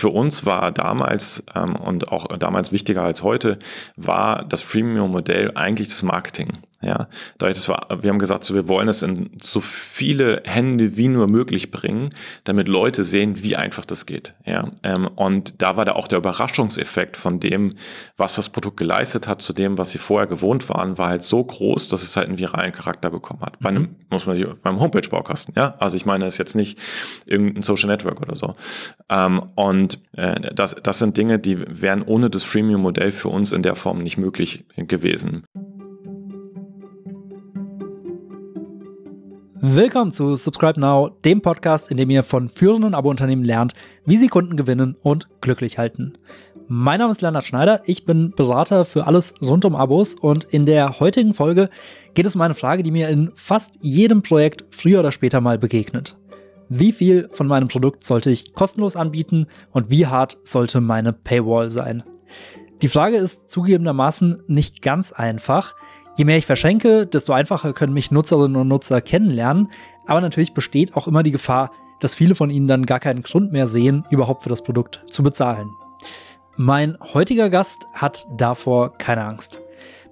[0.00, 3.58] für uns war damals ähm, und auch damals wichtiger als heute,
[3.96, 6.58] war das Freemium-Modell eigentlich das Marketing.
[6.82, 10.96] Ja, dadurch, dass wir, wir haben gesagt, so, wir wollen es in so viele Hände
[10.96, 12.14] wie nur möglich bringen,
[12.44, 14.34] damit Leute sehen, wie einfach das geht.
[14.46, 17.74] Ja, ähm, und da war da auch der Überraschungseffekt von dem,
[18.16, 21.44] was das Produkt geleistet hat, zu dem, was sie vorher gewohnt waren, war halt so
[21.44, 23.58] groß, dass es halt einen viralen Charakter bekommen hat.
[23.58, 23.96] Bei einem, mhm.
[24.10, 25.54] muss man beim Homepage-Baukasten.
[25.58, 26.78] Ja, also ich meine, es ist jetzt nicht
[27.26, 28.56] irgendein Social Network oder so.
[29.10, 33.60] Ähm, und äh, das, das sind Dinge, die wären ohne das Freemium-Modell für uns in
[33.60, 35.44] der Form nicht möglich gewesen.
[39.62, 43.74] Willkommen zu Subscribe Now, dem Podcast, in dem ihr von führenden Abo-Unternehmen lernt,
[44.06, 46.14] wie sie Kunden gewinnen und glücklich halten.
[46.66, 50.64] Mein Name ist Leonard Schneider, ich bin Berater für alles rund um Abos und in
[50.64, 51.68] der heutigen Folge
[52.14, 55.58] geht es um eine Frage, die mir in fast jedem Projekt früher oder später mal
[55.58, 56.16] begegnet.
[56.70, 61.70] Wie viel von meinem Produkt sollte ich kostenlos anbieten und wie hart sollte meine Paywall
[61.70, 62.02] sein?
[62.80, 65.74] Die Frage ist zugegebenermaßen nicht ganz einfach,
[66.16, 69.70] Je mehr ich verschenke, desto einfacher können mich Nutzerinnen und Nutzer kennenlernen.
[70.06, 73.52] Aber natürlich besteht auch immer die Gefahr, dass viele von ihnen dann gar keinen Grund
[73.52, 75.70] mehr sehen, überhaupt für das Produkt zu bezahlen.
[76.56, 79.60] Mein heutiger Gast hat davor keine Angst.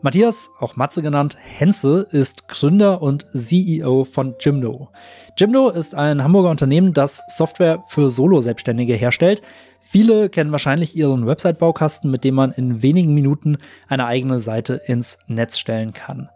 [0.01, 4.89] Matthias, auch Matze genannt, Henze, ist Gründer und CEO von Jimdo.
[5.37, 9.43] Jimdo ist ein Hamburger Unternehmen, das Software für Solo-Selbstständige herstellt,
[9.91, 15.17] Viele kennen wahrscheinlich ihren Website-Baukasten, mit dem man in wenigen Minuten eine eigene Seite ins
[15.29, 16.29] Netz stellen kann.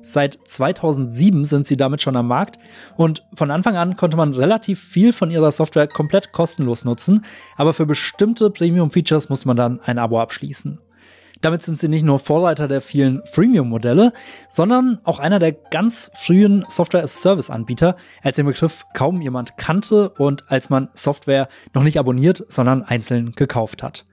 [0.00, 2.60] Seit 2007 sind sie damit schon am Markt
[2.96, 7.24] und von Anfang an konnte man relativ viel von ihrer Software komplett kostenlos nutzen,
[7.56, 10.78] aber für bestimmte Premium-Features muss man dann ein Abo abschließen.
[11.40, 14.12] Damit sind sie nicht nur Vorreiter der vielen Freemium-Modelle,
[14.50, 20.68] sondern auch einer der ganz frühen Software-as-Service-Anbieter, als den Begriff kaum jemand kannte und als
[20.68, 24.04] man Software noch nicht abonniert, sondern einzeln gekauft hat.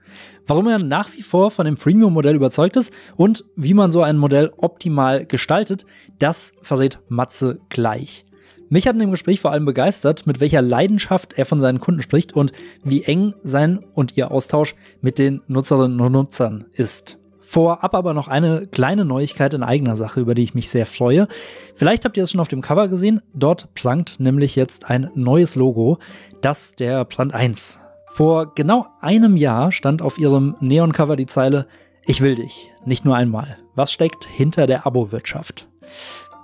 [0.46, 4.16] Warum er nach wie vor von dem Freemium-Modell überzeugt ist und wie man so ein
[4.16, 5.84] Modell optimal gestaltet,
[6.18, 8.24] das verrät Matze gleich.
[8.70, 12.02] Mich hat in dem Gespräch vor allem begeistert, mit welcher Leidenschaft er von seinen Kunden
[12.02, 12.52] spricht und
[12.84, 17.18] wie eng sein und ihr Austausch mit den Nutzerinnen und Nutzern ist.
[17.40, 21.28] Vorab aber noch eine kleine Neuigkeit in eigener Sache, über die ich mich sehr freue.
[21.74, 23.22] Vielleicht habt ihr es schon auf dem Cover gesehen.
[23.32, 25.98] Dort prangt nämlich jetzt ein neues Logo,
[26.42, 27.80] das der Plant 1.
[28.12, 31.66] Vor genau einem Jahr stand auf ihrem Neon-Cover die Zeile
[32.04, 33.56] Ich will dich, nicht nur einmal.
[33.74, 35.68] Was steckt hinter der Abo-Wirtschaft?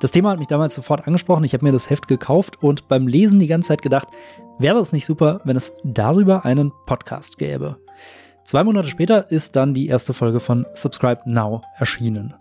[0.04, 1.44] Das Thema hat mich damals sofort angesprochen.
[1.44, 4.08] Ich habe mir das Heft gekauft und beim Lesen die ganze Zeit gedacht,
[4.58, 7.78] wäre es nicht super, wenn es darüber einen Podcast gäbe.
[8.44, 12.34] Zwei Monate später ist dann die erste Folge von Subscribe Now erschienen.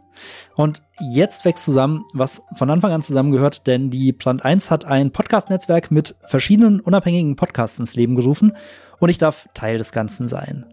[0.56, 5.12] Und jetzt wächst zusammen, was von Anfang an zusammengehört, denn die Plant 1 hat ein
[5.12, 8.58] Podcast-Netzwerk mit verschiedenen unabhängigen Podcasts ins Leben gerufen
[9.00, 10.66] und ich darf Teil des Ganzen sein.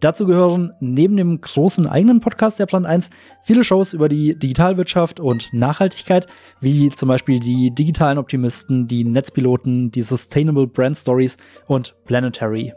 [0.00, 3.10] Dazu gehören neben dem großen eigenen Podcast der Plant 1
[3.42, 6.26] viele Shows über die Digitalwirtschaft und Nachhaltigkeit,
[6.60, 12.74] wie zum Beispiel die digitalen Optimisten, die Netzpiloten, die Sustainable Brand Stories und Planetary.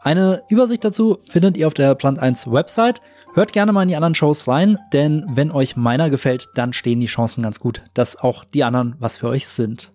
[0.00, 3.00] Eine Übersicht dazu findet ihr auf der Plant 1 Website.
[3.34, 7.00] Hört gerne mal in die anderen Shows rein, denn wenn euch meiner gefällt, dann stehen
[7.00, 9.92] die Chancen ganz gut, dass auch die anderen was für euch sind.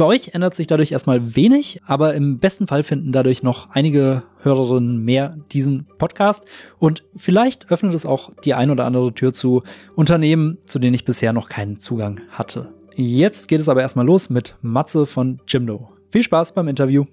[0.00, 4.22] Für euch ändert sich dadurch erstmal wenig, aber im besten Fall finden dadurch noch einige
[4.40, 6.46] Hörerinnen mehr diesen Podcast
[6.78, 9.62] und vielleicht öffnet es auch die ein oder andere Tür zu
[9.96, 12.72] Unternehmen, zu denen ich bisher noch keinen Zugang hatte.
[12.94, 15.90] Jetzt geht es aber erstmal los mit Matze von Jimdo.
[16.10, 17.04] Viel Spaß beim Interview.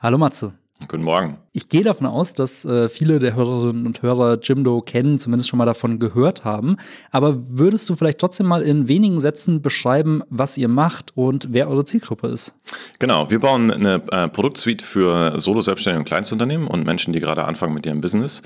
[0.00, 0.52] Hallo Matze.
[0.88, 1.43] Guten Morgen.
[1.56, 5.58] Ich gehe davon aus, dass äh, viele der Hörerinnen und Hörer Jimdo kennen, zumindest schon
[5.58, 6.78] mal davon gehört haben.
[7.12, 11.68] Aber würdest du vielleicht trotzdem mal in wenigen Sätzen beschreiben, was ihr macht und wer
[11.68, 12.54] eure Zielgruppe ist?
[12.98, 17.72] Genau, wir bauen eine äh, Produktsuite für Solo-Selbstständige und Kleinstunternehmen und Menschen, die gerade anfangen
[17.72, 18.42] mit ihrem Business.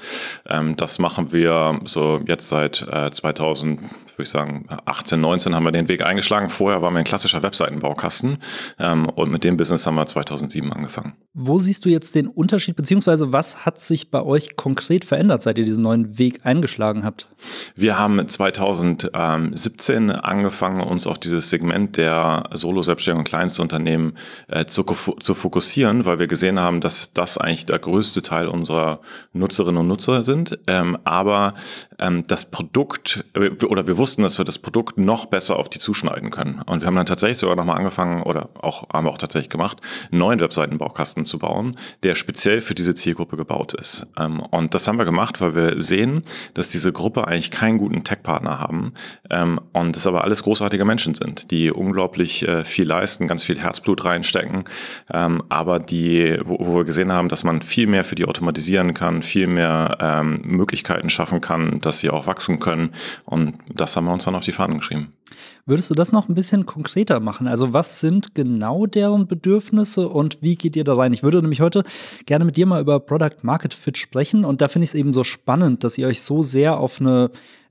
[0.46, 5.64] Ähm, das machen wir so jetzt seit äh, 2000, würde ich sagen, 18, 19 haben
[5.64, 6.50] wir den Weg eingeschlagen.
[6.50, 8.36] Vorher waren wir ein klassischer Webseitenbaukasten
[8.78, 11.14] ähm, und mit dem Business haben wir 2007 angefangen.
[11.32, 15.58] Wo siehst du jetzt den Unterschied, beziehungsweise was hat sich bei euch konkret verändert, seit
[15.58, 17.28] ihr diesen neuen Weg eingeschlagen habt?
[17.76, 24.14] Wir haben 2017 angefangen, uns auf dieses Segment der Solo-Selbstständigen und Kleinstunternehmen
[24.48, 29.00] äh, zu, zu fokussieren, weil wir gesehen haben, dass das eigentlich der größte Teil unserer
[29.32, 31.54] Nutzerinnen und Nutzer sind, ähm, aber
[31.98, 35.78] ähm, das Produkt äh, oder wir wussten, dass wir das Produkt noch besser auf die
[35.78, 36.62] zuschneiden können.
[36.66, 39.78] Und wir haben dann tatsächlich sogar nochmal angefangen oder auch haben wir auch tatsächlich gemacht,
[40.10, 44.06] einen neuen Webseitenbaukasten zu bauen, der speziell für diese Zielgruppe gebaut ist.
[44.18, 46.22] Ähm, und das haben wir gemacht, weil wir sehen,
[46.54, 48.92] dass diese Gruppe eigentlich keinen guten Tech-Partner haben
[49.30, 53.58] ähm, und es aber alles großartige Menschen sind, die unglaublich äh, viel leisten, ganz viel
[53.58, 54.64] Herzblut reinstecken,
[55.12, 58.94] ähm, aber die, wo, wo wir gesehen haben, dass man viel mehr für die automatisieren
[58.94, 62.90] kann, viel mehr ähm, Möglichkeiten schaffen kann, dass sie auch wachsen können.
[63.24, 65.12] Und das haben wir uns dann auf die Fahnen geschrieben.
[65.66, 67.48] Würdest du das noch ein bisschen konkreter machen?
[67.48, 71.12] Also was sind genau deren Bedürfnisse und wie geht ihr da rein?
[71.12, 71.82] Ich würde nämlich heute
[72.26, 75.12] gerne mit dir mal über Product Market Fit sprechen und da finde ich es eben
[75.12, 77.30] so spannend, dass ihr euch so sehr auf eine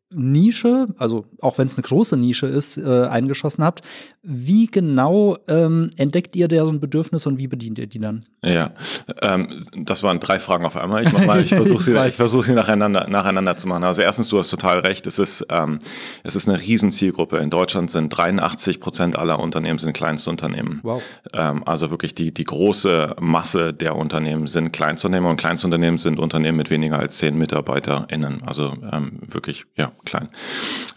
[0.09, 3.81] Nische, also auch wenn es eine große Nische ist, äh, eingeschossen habt.
[4.23, 8.23] Wie genau ähm, entdeckt ihr deren Bedürfnisse und wie bedient ihr die dann?
[8.43, 8.71] Ja,
[9.21, 11.03] ähm, das waren drei Fragen auf einmal.
[11.03, 13.83] Ich, ich versuche sie, ich versuch sie nacheinander, nacheinander zu machen.
[13.83, 15.79] Also erstens, du hast total recht, es ist, ähm,
[16.23, 17.37] es ist eine Riesenzielgruppe.
[17.37, 20.79] In Deutschland sind 83 Prozent aller Unternehmen sind Kleinstunternehmen.
[20.83, 21.01] Wow.
[21.33, 26.57] Ähm, also wirklich die, die große Masse der Unternehmen sind Kleinstunternehmen und Kleinstunternehmen sind Unternehmen
[26.57, 28.43] mit weniger als zehn MitarbeiterInnen.
[28.45, 30.29] Also ähm, wirklich, ja, klein.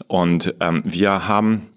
[0.06, 1.68] Und ähm, wir haben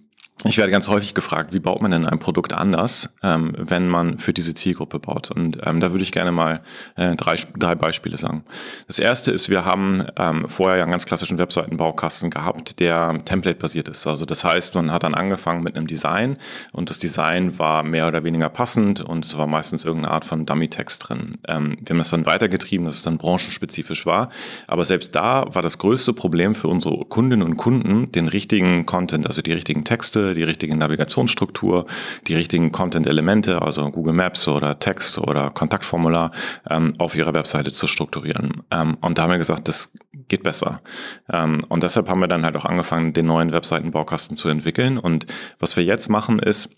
[0.46, 4.18] ich werde ganz häufig gefragt, wie baut man denn ein Produkt anders, ähm, wenn man
[4.18, 5.32] für diese Zielgruppe baut?
[5.32, 6.62] Und ähm, da würde ich gerne mal
[6.98, 8.44] äh, drei, drei Beispiele sagen.
[8.88, 13.88] Das erste ist, wir haben ähm, vorher ja einen ganz klassischen Webseitenbaukasten gehabt, der template-basiert
[13.88, 14.06] ist.
[14.06, 16.38] Also das heißt, man hat dann angefangen mit einem Design
[16.74, 20.46] und das Design war mehr oder weniger passend und es war meistens irgendeine Art von
[20.46, 21.32] Dummy-Text drin.
[21.48, 24.30] Ähm, wir haben das dann weitergetrieben, dass es dann branchenspezifisch war.
[24.68, 29.26] Aber selbst da war das größte Problem für unsere Kundinnen und Kunden, den richtigen Content,
[29.26, 31.86] also die richtigen Texte, die richtige Navigationsstruktur,
[32.28, 36.32] die richtigen Content-Elemente, also Google Maps oder Text oder Kontaktformular
[36.70, 38.64] ähm, auf ihrer Webseite zu strukturieren.
[38.72, 39.94] Ähm, und da haben wir gesagt, das
[40.28, 40.82] geht besser.
[41.32, 44.98] Ähm, und deshalb haben wir dann halt auch angefangen, den neuen Webseitenbaukasten zu entwickeln.
[44.98, 45.26] Und
[45.60, 46.70] was wir jetzt machen ist,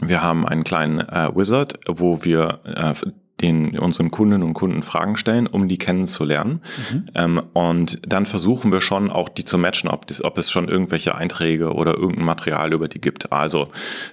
[0.00, 2.94] wir haben einen kleinen äh, Wizard, wo wir äh,
[3.42, 6.62] den unseren Kundinnen und Kunden Fragen stellen, um die kennenzulernen.
[6.90, 7.04] Mhm.
[7.14, 10.68] Ähm, und dann versuchen wir schon auch die zu matchen, ob, das, ob es schon
[10.68, 13.32] irgendwelche Einträge oder irgendein Material über die gibt.
[13.32, 13.68] Also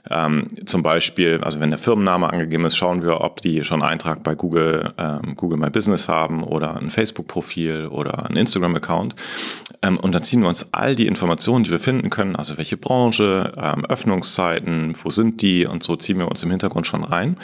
[0.09, 3.91] ähm, zum Beispiel, also wenn der Firmenname angegeben ist, schauen wir, ob die schon einen
[3.91, 9.15] Eintrag bei Google, ähm, Google My Business haben oder ein Facebook-Profil oder ein Instagram-Account.
[9.81, 12.77] Ähm, und dann ziehen wir uns all die Informationen, die wir finden können, also welche
[12.77, 17.37] Branche, ähm, Öffnungszeiten, wo sind die und so ziehen wir uns im Hintergrund schon rein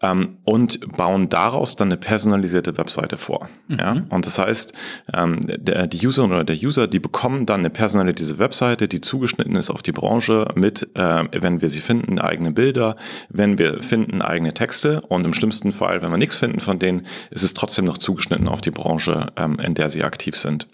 [0.00, 3.48] ähm, und bauen daraus dann eine personalisierte Webseite vor.
[3.68, 3.78] Mhm.
[3.78, 3.96] Ja?
[4.10, 4.72] Und das heißt,
[5.12, 9.56] ähm, der, die User oder der User, die bekommen dann eine personalisierte Webseite, die zugeschnitten
[9.56, 12.96] ist auf die Branche mit, äh, wenn wir sie finden, eigene Bilder,
[13.28, 17.06] wenn wir finden, eigene Texte und im schlimmsten Fall, wenn wir nichts finden von denen,
[17.30, 20.66] ist es trotzdem noch zugeschnitten auf die Branche, ähm, in der sie aktiv sind.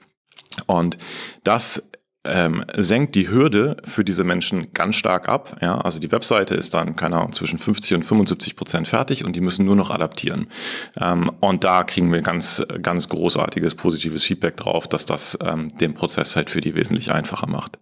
[0.67, 0.99] Und
[1.45, 1.90] das
[2.25, 5.57] ähm, senkt die Hürde für diese Menschen ganz stark ab.
[5.63, 9.35] Ja, also die Webseite ist dann, keine Ahnung, zwischen 50 und 75 Prozent fertig und
[9.35, 10.49] die müssen nur noch adaptieren.
[11.01, 15.95] Ähm, und da kriegen wir ganz, ganz großartiges positives Feedback drauf, dass das ähm, den
[15.95, 17.79] Prozess halt für die wesentlich einfacher macht.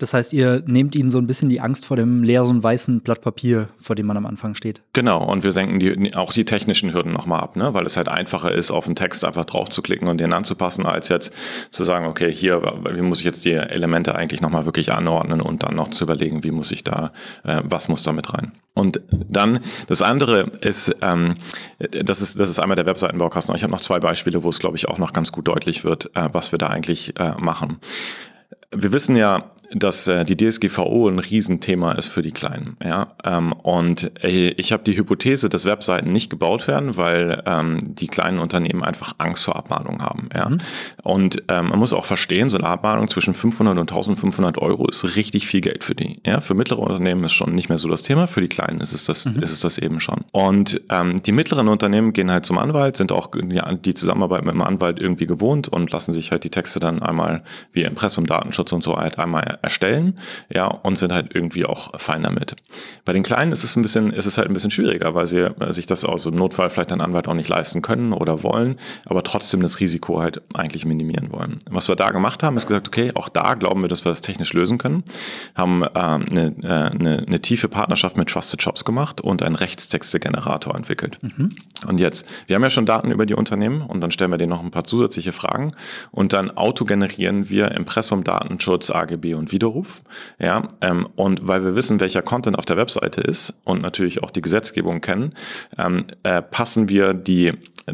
[0.00, 3.20] Das heißt, ihr nehmt ihnen so ein bisschen die Angst vor dem leeren weißen Blatt
[3.20, 4.80] Papier, vor dem man am Anfang steht.
[4.94, 7.74] Genau, und wir senken die, auch die technischen Hürden nochmal ab, ne?
[7.74, 10.86] weil es halt einfacher ist, auf einen Text einfach drauf zu klicken und den anzupassen,
[10.86, 11.34] als jetzt
[11.70, 15.62] zu sagen, okay, hier, wie muss ich jetzt die Elemente eigentlich nochmal wirklich anordnen und
[15.62, 17.12] dann noch zu überlegen, wie muss ich da,
[17.44, 18.52] äh, was muss da mit rein.
[18.72, 21.34] Und dann das andere ist, ähm,
[21.78, 23.54] das ist, das ist einmal der Webseitenbaukasten.
[23.54, 26.06] Ich habe noch zwei Beispiele, wo es, glaube ich, auch noch ganz gut deutlich wird,
[26.16, 27.80] äh, was wir da eigentlich äh, machen.
[28.72, 32.76] Wir wissen ja, dass äh, die DSGVO ein Riesenthema ist für die Kleinen.
[32.82, 33.14] Ja?
[33.24, 38.08] Ähm, und äh, ich habe die Hypothese, dass Webseiten nicht gebaut werden, weil ähm, die
[38.08, 40.28] kleinen Unternehmen einfach Angst vor Abmahnungen haben.
[40.34, 40.50] Ja?
[40.50, 40.58] Mhm.
[41.02, 45.16] Und ähm, man muss auch verstehen, so eine Abmahnung zwischen 500 und 1500 Euro ist
[45.16, 46.20] richtig viel Geld für die.
[46.26, 46.40] Ja?
[46.40, 49.04] Für mittlere Unternehmen ist schon nicht mehr so das Thema, für die Kleinen ist es
[49.04, 49.42] das, mhm.
[49.42, 50.24] ist es das eben schon.
[50.32, 54.54] Und ähm, die mittleren Unternehmen gehen halt zum Anwalt, sind auch die, die Zusammenarbeit mit
[54.54, 58.59] dem Anwalt irgendwie gewohnt und lassen sich halt die Texte dann einmal wie Impressum, Datenschutz
[58.72, 60.18] und so halt einmal erstellen,
[60.52, 62.56] ja, und sind halt irgendwie auch fein damit.
[63.04, 65.40] Bei den Kleinen ist es ein bisschen, ist es halt ein bisschen schwieriger, weil sie
[65.40, 68.78] äh, sich das aus im Notfall vielleicht ein Anwalt auch nicht leisten können oder wollen,
[69.06, 71.58] aber trotzdem das Risiko halt eigentlich minimieren wollen.
[71.70, 74.20] Was wir da gemacht haben, ist gesagt, okay, auch da glauben wir, dass wir das
[74.20, 75.04] technisch lösen können,
[75.54, 80.74] haben ähm, eine, äh, eine, eine tiefe Partnerschaft mit Trusted Shops gemacht und einen Rechtstexte-Generator
[80.74, 81.18] entwickelt.
[81.22, 81.54] Mhm.
[81.86, 84.50] Und jetzt, wir haben ja schon Daten über die Unternehmen und dann stellen wir denen
[84.50, 85.72] noch ein paar zusätzliche Fragen
[86.10, 90.02] und dann autogenerieren wir Impressum, Datenschutz, AGB und Widerruf.
[90.38, 94.30] Ja, ähm, und weil wir wissen, welcher Content auf der Webseite ist und natürlich auch
[94.30, 95.34] die Gesetzgebung kennen,
[95.78, 97.52] ähm, äh, passen wir die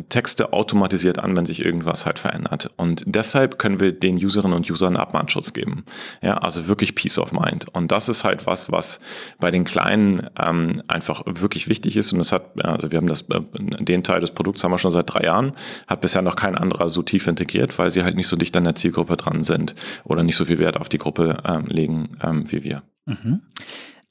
[0.08, 2.70] Texte automatisiert an, wenn sich irgendwas halt verändert.
[2.76, 5.84] Und deshalb können wir den Userinnen und Usern Abmahnschutz geben.
[6.22, 7.66] Ja, also wirklich Peace of Mind.
[7.72, 9.00] Und das ist halt was, was
[9.38, 12.12] bei den Kleinen ähm, einfach wirklich wichtig ist.
[12.12, 13.40] Und es hat, also wir haben das, äh,
[13.80, 15.52] den Teil des Produkts haben wir schon seit drei Jahren,
[15.86, 18.64] hat bisher noch kein anderer so tief integriert, weil sie halt nicht so dicht an
[18.64, 19.74] der Zielgruppe dran sind
[20.04, 22.82] oder nicht so viel Wert auf die Gruppe ähm, legen ähm, wie wir.
[23.06, 23.42] Mhm.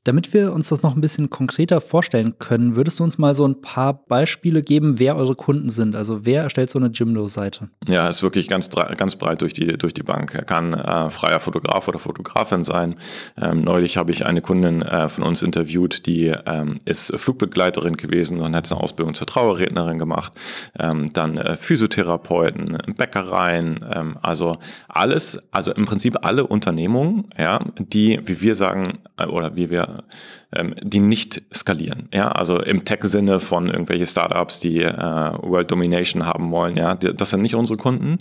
[0.05, 3.47] Damit wir uns das noch ein bisschen konkreter vorstellen können, würdest du uns mal so
[3.47, 5.95] ein paar Beispiele geben, wer eure Kunden sind?
[5.95, 7.69] Also wer erstellt so eine Jimdo-Seite?
[7.87, 10.35] Ja, ist wirklich ganz, ganz breit durch die, durch die Bank.
[10.35, 12.97] Er kann äh, freier Fotograf oder Fotografin sein.
[13.35, 18.41] Ähm, neulich habe ich eine Kundin äh, von uns interviewt, die ähm, ist Flugbegleiterin gewesen
[18.41, 20.33] und hat eine Ausbildung zur Trauerrednerin gemacht.
[20.77, 24.57] Ähm, dann äh, Physiotherapeuten, Bäckereien, ähm, also
[24.87, 29.94] alles, also im Prinzip alle Unternehmungen, ja, die, wie wir sagen, äh, oder wie wir
[30.55, 32.09] ähm, die nicht skalieren.
[32.13, 36.77] Ja, also im Tech-Sinne von irgendwelche Startups, die äh, World Domination haben wollen.
[36.77, 38.17] Ja, das sind nicht unsere Kunden,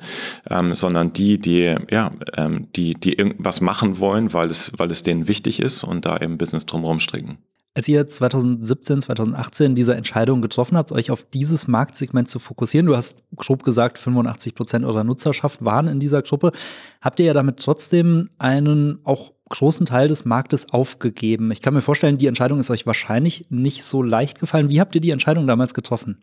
[0.51, 5.03] ähm, sondern die, die ja, ähm, die die irgendwas machen wollen, weil es weil es
[5.03, 7.39] denen wichtig ist und da eben Business drumherum stricken.
[7.77, 12.97] Als ihr 2017, 2018 diese Entscheidung getroffen habt, euch auf dieses Marktsegment zu fokussieren, du
[12.97, 16.53] hast grob gesagt, 85 Prozent eurer Nutzerschaft waren in dieser Gruppe,
[17.01, 21.53] habt ihr ja damit trotzdem einen auch großen Teil des Marktes aufgegeben.
[21.53, 24.69] Ich kann mir vorstellen, die Entscheidung ist euch wahrscheinlich nicht so leicht gefallen.
[24.69, 26.19] Wie habt ihr die Entscheidung damals getroffen?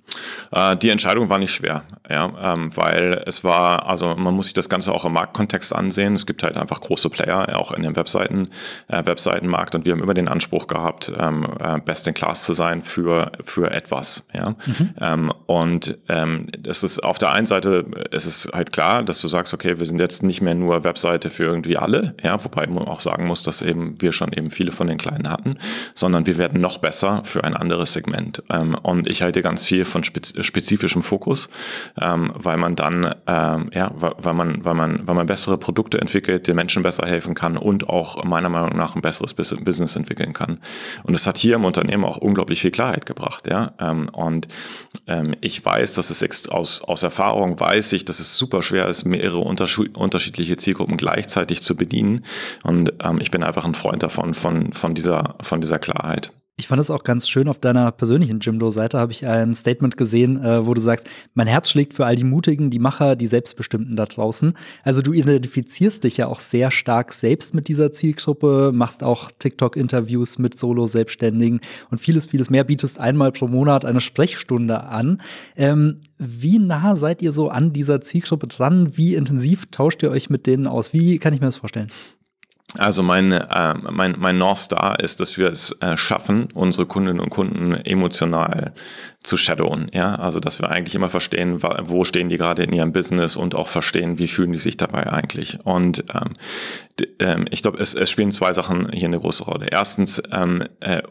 [0.51, 4.53] Äh, die Entscheidung war nicht schwer, ja, ähm, weil es war, also man muss sich
[4.53, 6.13] das Ganze auch im Marktkontext ansehen.
[6.13, 8.49] Es gibt halt einfach große Player, auch in dem Webseiten,
[8.89, 12.53] äh, Webseitenmarkt und wir haben immer den Anspruch gehabt, ähm, äh, best in class zu
[12.53, 14.55] sein für, für etwas, ja.
[14.65, 14.89] Mhm.
[14.99, 19.29] Ähm, und ähm, das ist auf der einen Seite, es ist halt klar, dass du
[19.29, 22.89] sagst, okay, wir sind jetzt nicht mehr nur Webseite für irgendwie alle, ja, wobei man
[22.89, 25.57] auch sagen muss, dass eben wir schon eben viele von den Kleinen hatten,
[25.93, 28.43] sondern wir werden noch besser für ein anderes Segment.
[28.49, 31.49] Ähm, und ich halte ganz viel von spezifischem Fokus,
[31.99, 36.47] ähm, weil man dann, ähm, ja, weil man, weil man, weil man bessere Produkte entwickelt,
[36.47, 40.59] den Menschen besser helfen kann und auch meiner Meinung nach ein besseres Business entwickeln kann.
[41.03, 43.73] Und es hat hier im Unternehmen auch unglaublich viel Klarheit gebracht, ja.
[44.11, 44.47] Und
[45.41, 49.39] ich weiß, dass es aus, aus Erfahrung weiß ich, dass es super schwer ist, mehrere
[49.39, 52.25] unterschiedliche Zielgruppen gleichzeitig zu bedienen.
[52.63, 56.31] Und ähm, ich bin einfach ein Freund davon, von, von, dieser, von dieser Klarheit.
[56.61, 60.43] Ich fand es auch ganz schön, auf deiner persönlichen Jimdo-Seite habe ich ein Statement gesehen,
[60.43, 63.95] äh, wo du sagst, mein Herz schlägt für all die Mutigen, die Macher, die Selbstbestimmten
[63.95, 64.53] da draußen.
[64.83, 70.37] Also du identifizierst dich ja auch sehr stark selbst mit dieser Zielgruppe, machst auch TikTok-Interviews
[70.37, 75.19] mit Solo-Selbstständigen und vieles, vieles mehr, bietest einmal pro Monat eine Sprechstunde an.
[75.55, 78.95] Ähm, wie nah seid ihr so an dieser Zielgruppe dran?
[78.95, 80.93] Wie intensiv tauscht ihr euch mit denen aus?
[80.93, 81.89] Wie kann ich mir das vorstellen?
[82.77, 87.19] Also mein, äh, mein, mein North Star ist, dass wir es äh, schaffen, unsere Kundinnen
[87.19, 88.73] und Kunden emotional
[89.23, 89.89] zu shadowen.
[89.93, 93.55] Ja, also dass wir eigentlich immer verstehen, wo stehen die gerade in ihrem Business und
[93.55, 95.59] auch verstehen, wie fühlen die sich dabei eigentlich.
[95.63, 96.33] Und ähm,
[97.19, 99.67] ähm, ich glaube, es, es spielen zwei Sachen hier eine große Rolle.
[99.71, 101.03] Erstens, ähm, äh,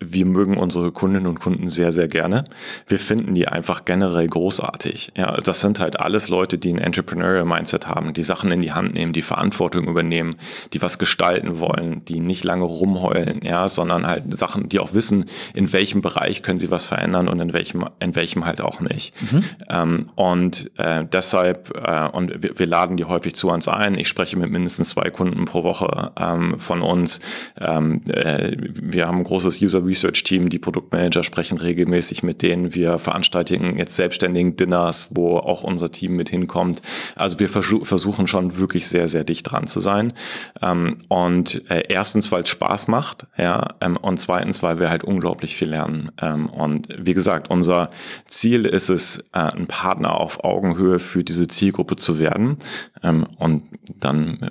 [0.00, 2.44] wir mögen unsere Kundinnen und Kunden sehr, sehr gerne.
[2.86, 5.12] Wir finden die einfach generell großartig.
[5.16, 8.72] Ja, das sind halt alles Leute, die ein Entrepreneurial Mindset haben, die Sachen in die
[8.72, 10.36] Hand nehmen, die Verantwortung übernehmen,
[10.72, 15.26] die was gestalten wollen, die nicht lange rumheulen, ja, sondern halt Sachen, die auch wissen,
[15.52, 19.12] in welchem Bereich können sie was verändern und in welchem, in welchem halt auch nicht.
[19.20, 19.44] Mhm.
[19.68, 23.98] Ähm, und äh, deshalb, äh, und wir, wir, laden die häufig zu uns ein.
[23.98, 27.20] Ich spreche mit mindestens zwei Kunden pro Woche ähm, von uns.
[27.60, 32.74] Ähm, äh, wir haben ein großes User Research Team, die Produktmanager sprechen regelmäßig mit denen.
[32.74, 36.80] Wir veranstalten jetzt selbstständigen Dinners, wo auch unser Team mit hinkommt.
[37.14, 40.14] Also wir versuchen schon wirklich sehr, sehr dicht dran zu sein.
[40.62, 45.04] Ähm, und äh, erstens, weil es Spaß macht, ja, ähm, und zweitens, weil wir halt
[45.04, 46.10] unglaublich viel lernen.
[46.20, 47.90] Ähm, und wie gesagt, unser
[48.26, 52.58] Ziel ist es, äh, ein Partner auf Augenhöhe für diese Zielgruppe zu werden.
[53.04, 53.64] Ähm, und
[54.00, 54.48] dann äh,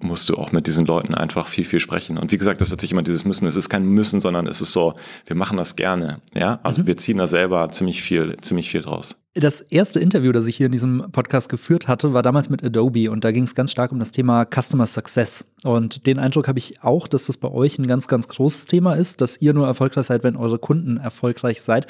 [0.00, 2.18] musst du auch mit diesen Leuten einfach viel, viel sprechen.
[2.18, 3.46] Und wie gesagt, das hört sich immer dieses Müssen.
[3.46, 4.94] Es ist kein Müssen, sondern es ist so,
[5.26, 6.20] wir machen das gerne.
[6.34, 6.88] Ja, also mhm.
[6.88, 9.22] wir ziehen da selber ziemlich viel, ziemlich viel draus.
[9.34, 13.10] Das erste Interview, das ich hier in diesem Podcast geführt hatte, war damals mit Adobe
[13.10, 15.54] und da ging es ganz stark um das Thema Customer Success.
[15.62, 18.94] Und den Eindruck habe ich auch, dass das bei euch ein ganz, ganz großes Thema
[18.94, 21.86] ist, dass ihr nur erfolgreich seid, wenn eure Kunden erfolgreich seid.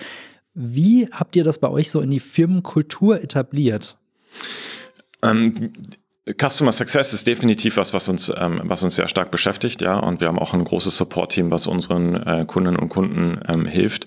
[0.55, 3.97] Wie habt ihr das bei euch so in die Firmenkultur etabliert?
[5.23, 5.73] Ähm,
[6.25, 9.99] Customer Success ist definitiv was, was uns, ähm, was uns sehr stark beschäftigt, ja.
[9.99, 14.07] Und wir haben auch ein großes Support-Team, was unseren äh, Kundinnen und Kunden ähm, hilft.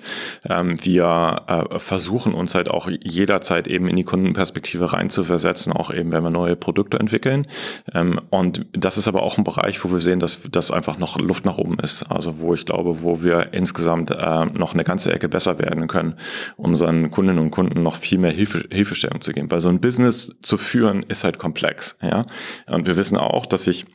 [0.50, 6.14] Ähm, wir äh, versuchen uns halt auch jederzeit eben in die Kundenperspektive reinzuversetzen, auch eben,
[6.14, 7.48] wenn wir neue Produkte entwickeln.
[7.94, 11.20] Ähm, und das ist aber auch ein Bereich, wo wir sehen, dass das einfach noch
[11.20, 12.04] Luft nach oben ist.
[12.04, 16.14] Also wo ich glaube, wo wir insgesamt äh, noch eine ganze Ecke besser werden können,
[16.56, 19.52] unseren Kundinnen und Kunden noch viel mehr Hilfe, Hilfestellung zu geben.
[19.52, 21.98] Weil so ein Business zu führen ist halt komplex.
[22.10, 22.26] Ja?
[22.68, 23.86] Und wir wissen auch, dass sich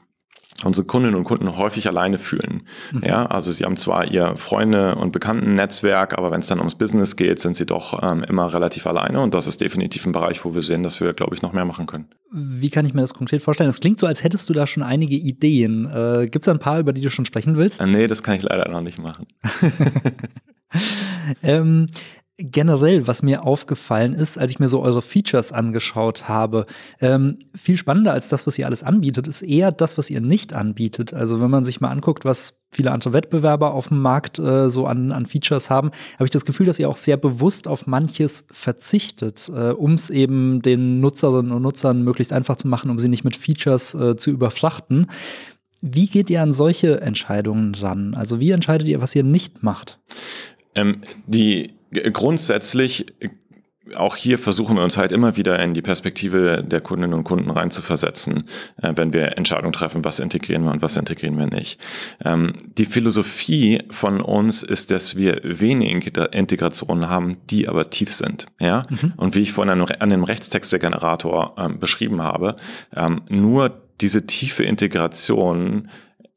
[0.64, 2.62] unsere Kundinnen und Kunden häufig alleine fühlen.
[2.93, 3.02] Mhm.
[3.05, 7.17] Ja, also sie haben zwar ihr Freunde und Bekannten-Netzwerk, aber wenn es dann ums Business
[7.17, 10.55] geht, sind sie doch ähm, immer relativ alleine und das ist definitiv ein Bereich, wo
[10.55, 12.09] wir sehen, dass wir, glaube ich, noch mehr machen können.
[12.33, 13.69] Wie kann ich mir das konkret vorstellen?
[13.69, 15.87] Das klingt so, als hättest du da schon einige Ideen.
[15.87, 17.81] Äh, Gibt es ein paar, über die du schon sprechen willst?
[17.81, 19.26] Äh, nee, das kann ich leider noch nicht machen.
[21.43, 21.87] ähm,
[22.40, 26.66] generell, was mir aufgefallen ist, als ich mir so eure Features angeschaut habe,
[27.00, 30.52] ähm, viel spannender als das, was ihr alles anbietet, ist eher das, was ihr nicht
[30.52, 31.12] anbietet.
[31.12, 34.87] Also wenn man sich mal anguckt, was viele andere Wettbewerber auf dem Markt äh, so
[34.87, 38.47] an, an Features haben, habe ich das Gefühl, dass ihr auch sehr bewusst auf manches
[38.50, 43.09] verzichtet, äh, um es eben den Nutzerinnen und Nutzern möglichst einfach zu machen, um sie
[43.09, 45.09] nicht mit Features äh, zu überfrachten.
[45.82, 48.14] Wie geht ihr an solche Entscheidungen ran?
[48.14, 49.99] Also wie entscheidet ihr, was ihr nicht macht?
[50.75, 53.06] Ähm, die grundsätzlich
[53.97, 57.50] auch hier versuchen wir uns halt immer wieder in die Perspektive der Kundinnen und Kunden
[57.50, 58.44] rein zu versetzen,
[58.82, 61.80] äh, wenn wir Entscheidungen treffen, was integrieren wir und was integrieren wir nicht.
[62.25, 65.90] Ähm, die Philosophie von uns ist, dass wir wenig
[66.32, 68.47] Integrationen haben, die aber tief sind.
[68.61, 68.85] Ja?
[68.88, 69.12] Mhm.
[69.16, 72.56] Und wie ich vorhin an dem Rechtstextegenerator ähm, beschrieben habe,
[72.94, 75.88] ähm, nur diese tiefe Integration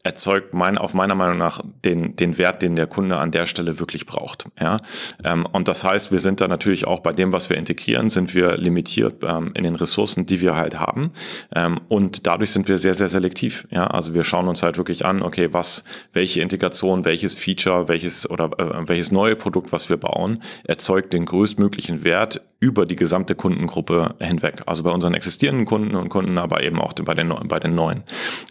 [0.04, 3.80] erzeugt mein, auf meiner Meinung nach den, den Wert, den der Kunde an der Stelle
[3.80, 4.46] wirklich braucht.
[4.60, 4.82] Ja?
[5.24, 8.36] Ähm, und das heißt, wir sind da natürlich auch bei dem, was wir integrieren, sind
[8.36, 11.12] wir limitiert ähm, in den Ressourcen, die wir halt haben.
[11.56, 13.66] Ähm, und dadurch sind wir sehr, sehr selektiv.
[13.72, 13.88] Ja?
[13.88, 18.52] Also wir schauen uns halt wirklich an, okay, was, welche Integration, welches Feature, welches oder
[18.60, 24.16] äh, welches neue Produkt, was wir bauen, erzeugt den größtmöglichen Wert über die gesamte Kundengruppe
[24.20, 24.64] hinweg.
[24.66, 28.04] Also bei unseren existierenden Kunden und Kunden, aber eben auch bei den, bei den neuen.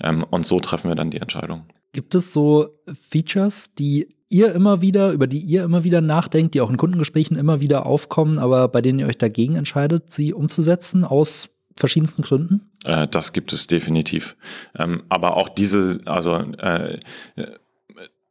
[0.03, 1.42] Ähm, und so treffen wir dann die Entscheidung.
[1.43, 1.67] Entscheidung.
[1.93, 2.69] Gibt es so
[3.11, 7.37] Features, die ihr immer wieder, über die ihr immer wieder nachdenkt, die auch in Kundengesprächen
[7.37, 12.71] immer wieder aufkommen, aber bei denen ihr euch dagegen entscheidet, sie umzusetzen aus verschiedensten Gründen?
[12.85, 14.37] Äh, das gibt es definitiv.
[14.79, 16.99] Ähm, aber auch diese, also äh,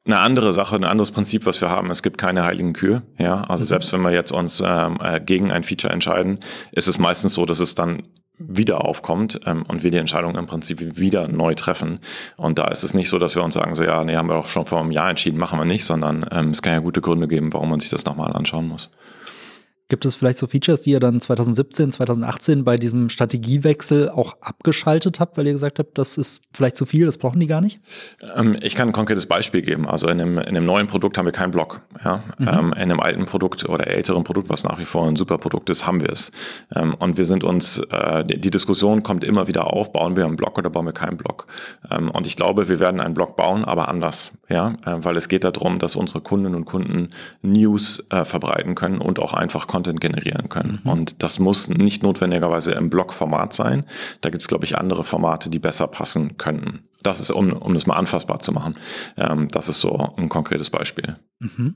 [0.04, 1.92] eine andere Sache, ein anderes Prinzip, was wir haben.
[1.92, 3.04] Es gibt keine heiligen Kühe.
[3.20, 3.68] Ja, also mhm.
[3.68, 6.40] selbst wenn wir jetzt uns ähm, äh, gegen ein Feature entscheiden,
[6.72, 8.04] ist es meistens so, dass es dann
[8.48, 12.00] wieder aufkommt ähm, und wir die Entscheidung im Prinzip wieder neu treffen.
[12.38, 14.36] Und da ist es nicht so, dass wir uns sagen, so ja, nee, haben wir
[14.36, 17.02] doch schon vor einem Jahr entschieden, machen wir nicht, sondern ähm, es kann ja gute
[17.02, 18.92] Gründe geben, warum man sich das nochmal anschauen muss.
[19.92, 25.20] Gibt es vielleicht so Features, die ihr dann 2017, 2018 bei diesem Strategiewechsel auch abgeschaltet
[25.20, 27.82] habt, weil ihr gesagt habt, das ist vielleicht zu viel, das brauchen die gar nicht?
[28.38, 29.90] Ähm, ich kann ein konkretes Beispiel geben.
[29.90, 31.82] Also in einem, in einem neuen Produkt haben wir keinen Blog.
[32.06, 32.24] Ja?
[32.38, 32.48] Mhm.
[32.48, 35.70] Ähm, in einem alten Produkt oder älteren Produkt, was nach wie vor ein super Produkt
[35.70, 36.32] ist, haben wir es.
[36.74, 40.38] Ähm, und wir sind uns, äh, die Diskussion kommt immer wieder auf, bauen wir einen
[40.38, 41.48] Blog oder bauen wir keinen Blog?
[41.90, 44.32] Und ich glaube, wir werden einen Blog bauen, aber anders.
[44.48, 44.70] Ja?
[44.86, 47.10] Äh, weil es geht darum, dass unsere Kundinnen und Kunden
[47.42, 50.80] News äh, verbreiten können und auch einfach Content Content generieren können.
[50.84, 50.90] Mhm.
[50.90, 53.86] Und das muss nicht notwendigerweise im Blog-Format sein.
[54.22, 56.82] Da gibt es, glaube ich, andere Formate, die besser passen könnten.
[57.02, 58.76] Das ist, um, um das mal anfassbar zu machen.
[59.18, 61.16] Ähm, das ist so ein konkretes Beispiel.
[61.40, 61.76] Mhm.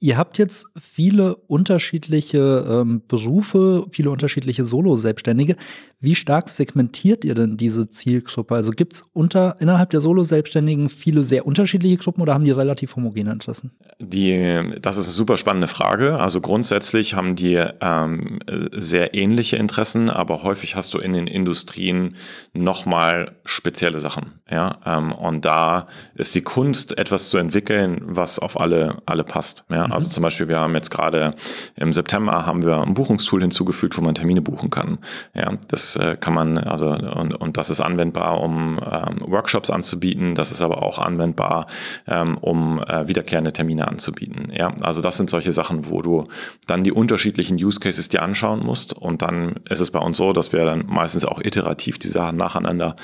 [0.00, 5.56] Ihr habt jetzt viele unterschiedliche ähm, Berufe, viele unterschiedliche Solo-Selbstständige.
[6.00, 8.54] Wie stark segmentiert ihr denn diese Zielgruppe?
[8.54, 12.94] Also gibt es unter innerhalb der Solo-Selbstständigen viele sehr unterschiedliche Gruppen oder haben die relativ
[12.94, 13.72] homogene Interessen?
[13.98, 16.20] Die, das ist eine super spannende Frage.
[16.20, 18.38] Also grundsätzlich haben die ähm,
[18.70, 22.14] sehr ähnliche Interessen, aber häufig hast du in den Industrien
[22.52, 24.34] nochmal spezielle Sachen.
[24.48, 24.78] Ja?
[24.86, 29.64] Ähm, und da ist die Kunst, etwas zu entwickeln, was auf alle, alle passt.
[29.68, 29.88] Ja?
[29.88, 29.92] Mhm.
[29.92, 31.34] Also zum Beispiel, wir haben jetzt gerade
[31.74, 34.98] im September haben wir ein Buchungstool hinzugefügt, wo man Termine buchen kann.
[35.34, 40.34] Ja, das äh, kann man, also und, und das ist anwendbar, um ähm, Workshops anzubieten.
[40.34, 41.66] Das ist aber auch anwendbar,
[42.06, 44.52] ähm, um äh, wiederkehrende Termine anzubieten.
[44.54, 46.28] Ja, also das sind solche Sachen, wo du
[46.66, 48.92] dann die unterschiedlichen Use Cases dir anschauen musst.
[48.92, 52.36] Und dann ist es bei uns so, dass wir dann meistens auch iterativ die Sachen
[52.36, 52.96] nacheinander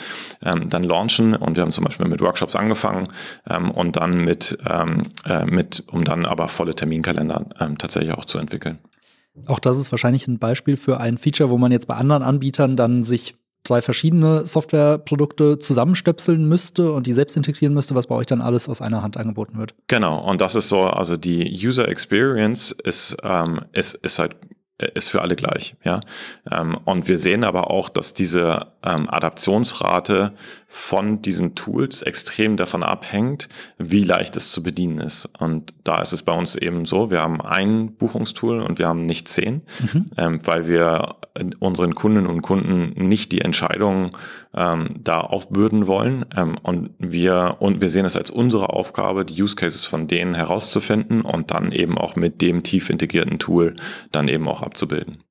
[0.43, 1.35] ähm, dann launchen.
[1.35, 3.09] Und wir haben zum Beispiel mit Workshops angefangen
[3.49, 8.25] ähm, und dann mit, ähm, äh, mit, um dann aber volle Terminkalender ähm, tatsächlich auch
[8.25, 8.79] zu entwickeln.
[9.47, 12.77] Auch das ist wahrscheinlich ein Beispiel für ein Feature, wo man jetzt bei anderen Anbietern
[12.77, 18.27] dann sich zwei verschiedene Softwareprodukte zusammenstöpseln müsste und die selbst integrieren müsste, was bei euch
[18.27, 19.75] dann alles aus einer Hand angeboten wird.
[19.89, 24.37] Genau, und das ist so, also die User Experience ist, ähm, ist, ist halt
[24.79, 25.77] ist für alle gleich.
[25.85, 26.01] Ja?
[26.51, 30.33] Ähm, und wir sehen aber auch, dass diese ähm, Adaptionsrate
[30.67, 35.27] von diesen Tools extrem davon abhängt, wie leicht es zu bedienen ist.
[35.39, 39.07] Und da ist es bei uns eben so, wir haben ein Buchungstool und wir haben
[39.07, 40.07] nicht zehn, mhm.
[40.17, 41.17] ähm, weil wir
[41.61, 44.17] unseren Kundinnen und Kunden nicht die Entscheidung
[44.57, 46.25] ähm, da aufbürden wollen.
[46.37, 50.35] Ähm, und wir und wir sehen es als unsere Aufgabe, die Use Cases von denen
[50.35, 53.77] herauszufinden und dann eben auch mit dem tief integrierten Tool
[54.13, 55.23] dann eben auch abzubilden.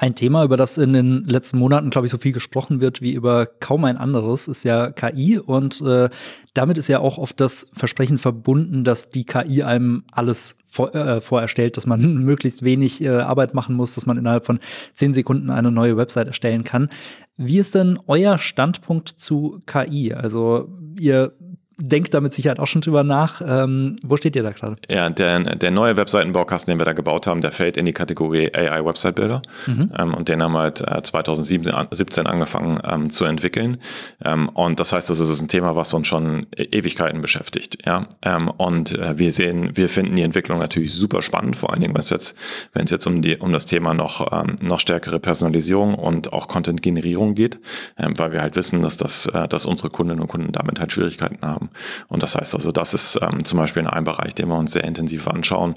[0.00, 3.14] Ein Thema, über das in den letzten Monaten, glaube ich, so viel gesprochen wird wie
[3.14, 5.40] über kaum ein anderes, ist ja KI.
[5.40, 6.08] Und äh,
[6.54, 11.20] damit ist ja auch oft das Versprechen verbunden, dass die KI einem alles vor, äh,
[11.20, 14.60] vorerstellt, dass man möglichst wenig äh, Arbeit machen muss, dass man innerhalb von
[14.94, 16.90] zehn Sekunden eine neue Website erstellen kann.
[17.36, 20.14] Wie ist denn euer Standpunkt zu KI?
[20.14, 21.32] Also ihr
[21.80, 23.40] denkt da mit Sicherheit auch schon drüber nach.
[23.40, 24.76] Ähm, wo steht ihr da gerade?
[24.88, 28.52] Ja, der, der neue Webseitenbaukasten, den wir da gebaut haben, der fällt in die Kategorie
[28.54, 29.42] AI Website Builder.
[29.66, 29.92] Mhm.
[29.96, 33.78] Ähm, und den haben wir halt äh, 2017 angefangen ähm, zu entwickeln.
[34.24, 37.78] Ähm, und das heißt, das ist ein Thema, was uns schon e-, Ewigkeiten beschäftigt.
[37.86, 41.80] Ja, ähm, und äh, wir sehen, wir finden die Entwicklung natürlich super spannend, vor allen
[41.80, 42.36] Dingen, wenn es jetzt,
[42.72, 46.48] wenn es jetzt um die, um das Thema noch, ähm, noch stärkere Personalisierung und auch
[46.48, 47.58] Content-Generierung geht,
[47.96, 51.38] weil wir halt wissen, dass das, äh, dass unsere Kundinnen und Kunden damit halt Schwierigkeiten
[51.42, 51.67] haben.
[52.08, 54.84] Und das heißt also, das ist ähm, zum Beispiel ein Bereich, den wir uns sehr
[54.84, 55.76] intensiv anschauen,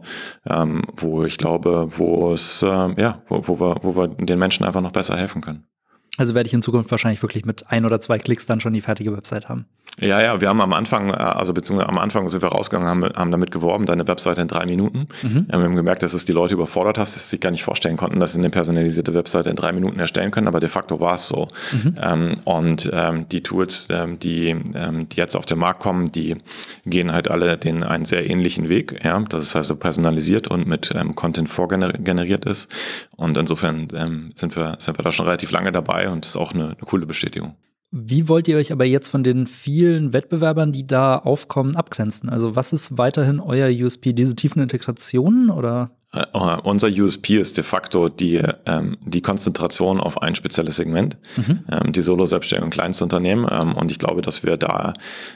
[0.49, 4.65] ähm, wo ich glaube, wo es, äh, ja, wo, wo, wir, wo wir den Menschen
[4.65, 5.70] einfach noch besser helfen können.
[6.17, 8.81] Also werde ich in Zukunft wahrscheinlich wirklich mit ein oder zwei Klicks dann schon die
[8.81, 9.65] fertige Website haben.
[9.99, 13.13] Ja, ja, wir haben am Anfang, äh, also beziehungsweise am Anfang sind wir rausgegangen, haben,
[13.13, 15.07] haben damit geworben, deine Webseite in drei Minuten.
[15.21, 15.47] Mhm.
[15.49, 17.97] Wir haben gemerkt, dass es die Leute überfordert hat, dass sie sich gar nicht vorstellen
[17.97, 21.15] konnten, dass sie eine personalisierte Webseite in drei Minuten erstellen können, aber de facto war
[21.15, 21.49] es so.
[21.71, 21.95] Mhm.
[22.01, 26.37] Ähm, und ähm, die Tools, ähm, die, ähm, die jetzt auf den Markt kommen, die
[26.85, 30.93] gehen halt alle den einen sehr ähnlichen Weg, ja, dass es also personalisiert und mit
[30.95, 32.69] ähm, Content vorgeneriert ist.
[33.17, 36.53] Und insofern ähm, sind wir, sind wir da schon relativ lange dabei und ist auch
[36.53, 37.55] eine, eine coole Bestätigung.
[37.93, 42.29] Wie wollt ihr euch aber jetzt von den vielen Wettbewerbern, die da aufkommen, abgrenzen?
[42.29, 44.13] Also was ist weiterhin euer USP?
[44.13, 45.91] Diese tiefen Integrationen oder?
[46.13, 51.65] Uh, unser USP ist de facto die, ähm, die Konzentration auf ein spezielles Segment, mhm.
[51.69, 53.47] ähm, die Solo-Selbstständigen und Kleinstunternehmen.
[53.49, 54.93] Ähm, und ich glaube, dass wir da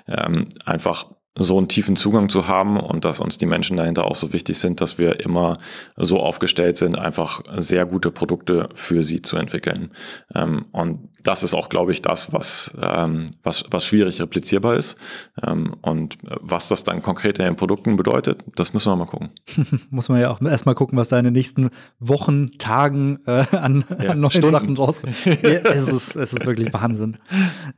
[0.07, 4.15] ähm, einfach so einen tiefen Zugang zu haben und dass uns die Menschen dahinter auch
[4.15, 5.57] so wichtig sind, dass wir immer
[5.97, 9.91] so aufgestellt sind, einfach sehr gute Produkte für sie zu entwickeln.
[10.33, 14.95] Ähm, und das ist auch, glaube ich, das, was, ähm, was, was schwierig replizierbar ist.
[15.43, 19.29] Ähm, und was das dann konkret in den Produkten bedeutet, das müssen wir mal gucken.
[19.89, 23.83] Muss man ja auch erstmal gucken, was da in den nächsten Wochen, Tagen äh, an,
[24.01, 24.51] ja, an neuen Stunden.
[24.51, 25.15] Sachen rauskommt.
[25.25, 27.17] ja, es, ist, es ist wirklich Wahnsinn.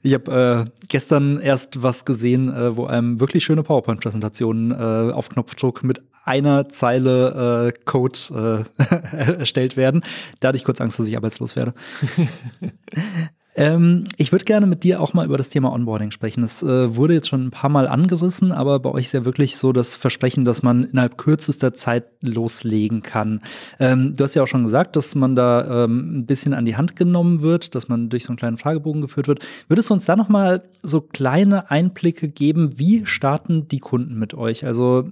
[0.04, 5.30] Ich habe äh, gestern erst was gesehen, äh, wo einem wirklich schöne PowerPoint-Präsentationen äh, auf
[5.30, 10.04] Knopfdruck mit einer Zeile äh, Code äh, erstellt werden.
[10.42, 11.74] Da hatte ich kurz Angst, dass ich arbeitslos werde.
[13.58, 16.44] Ähm, ich würde gerne mit dir auch mal über das Thema Onboarding sprechen.
[16.44, 19.58] Es äh, wurde jetzt schon ein paar Mal angerissen, aber bei euch ist ja wirklich
[19.58, 23.42] so das Versprechen, dass man innerhalb kürzester Zeit loslegen kann.
[23.80, 26.78] Ähm, du hast ja auch schon gesagt, dass man da ähm, ein bisschen an die
[26.78, 29.40] Hand genommen wird, dass man durch so einen kleinen Fragebogen geführt wird.
[29.68, 34.36] Würdest du uns da noch mal so kleine Einblicke geben, wie starten die Kunden mit
[34.36, 34.68] euch?
[34.68, 35.10] Also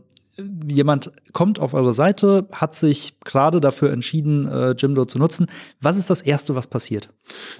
[0.67, 5.47] jemand kommt auf eure Seite, hat sich gerade dafür entschieden, äh, Jimdo zu nutzen.
[5.81, 7.09] Was ist das Erste, was passiert?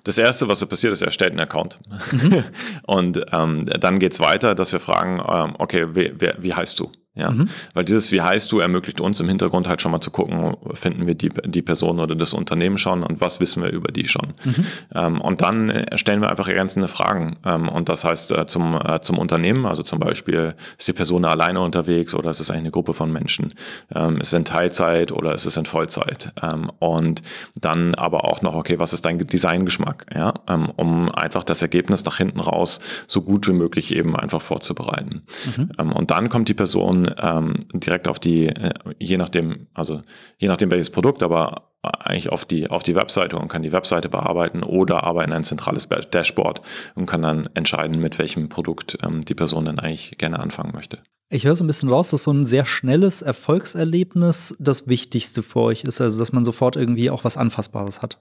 [0.04, 1.80] Das Erste, was passiert, ist, er stellt einen Account.
[2.12, 2.44] Mhm.
[2.86, 6.80] Und ähm, dann geht es weiter, dass wir fragen, ähm, okay, wie, wie, wie heißt
[6.80, 6.92] du?
[7.16, 7.48] Ja, mhm.
[7.74, 11.08] weil dieses Wie heißt du ermöglicht uns im Hintergrund halt schon mal zu gucken, finden
[11.08, 14.34] wir die, die Person oder das Unternehmen schon und was wissen wir über die schon.
[14.44, 14.66] Mhm.
[14.94, 17.38] Ähm, und dann stellen wir einfach ergänzende Fragen.
[17.46, 21.24] Ähm, und das heißt äh, zum, äh, zum Unternehmen, also zum Beispiel, ist die Person
[21.24, 23.54] alleine unterwegs oder ist es eigentlich eine Gruppe von Menschen?
[23.94, 26.34] Ähm, ist es in Teilzeit oder ist es in Vollzeit?
[26.44, 27.22] Ähm, und
[27.56, 30.08] dann aber auch noch, okay, was ist dein Designgeschmack?
[30.14, 34.42] Ja, ähm, um einfach das Ergebnis nach hinten raus so gut wie möglich eben einfach
[34.42, 35.22] vorzubereiten.
[35.46, 35.70] Mhm.
[35.80, 40.02] Ähm, und dann kommt die Person ähm, direkt auf die, äh, je nachdem, also
[40.38, 44.10] je nachdem welches Produkt, aber eigentlich auf die, auf die Webseite und kann die Webseite
[44.10, 46.62] bearbeiten oder aber in ein zentrales Dashboard
[46.96, 51.00] und kann dann entscheiden, mit welchem Produkt ähm, die Person dann eigentlich gerne anfangen möchte.
[51.30, 55.62] Ich höre so ein bisschen raus, dass so ein sehr schnelles Erfolgserlebnis das Wichtigste für
[55.62, 58.20] euch ist, also dass man sofort irgendwie auch was Anfassbares hat.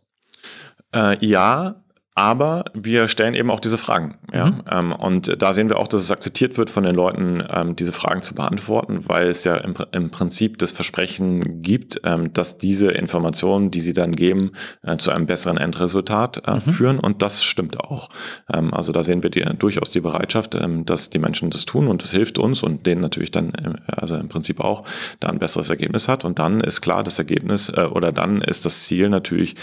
[0.94, 1.83] Äh, ja,
[2.16, 4.14] Aber wir stellen eben auch diese Fragen.
[4.32, 4.46] Ja?
[4.46, 4.62] Mhm.
[4.70, 7.92] Ähm, und da sehen wir auch, dass es akzeptiert wird von den Leuten, ähm, diese
[7.92, 12.92] Fragen zu beantworten, weil es ja im, im Prinzip das Versprechen gibt, ähm, dass diese
[12.92, 16.60] Informationen, die sie dann geben, äh, zu einem besseren Endresultat äh, mhm.
[16.60, 16.98] führen.
[17.00, 18.10] Und das stimmt auch.
[18.52, 21.88] Ähm, also da sehen wir die, durchaus die Bereitschaft, ähm, dass die Menschen das tun
[21.88, 24.84] und das hilft uns und denen natürlich dann, äh, also im Prinzip auch,
[25.18, 26.24] da ein besseres Ergebnis hat.
[26.24, 29.56] Und dann ist klar, das Ergebnis äh, oder dann ist das Ziel natürlich,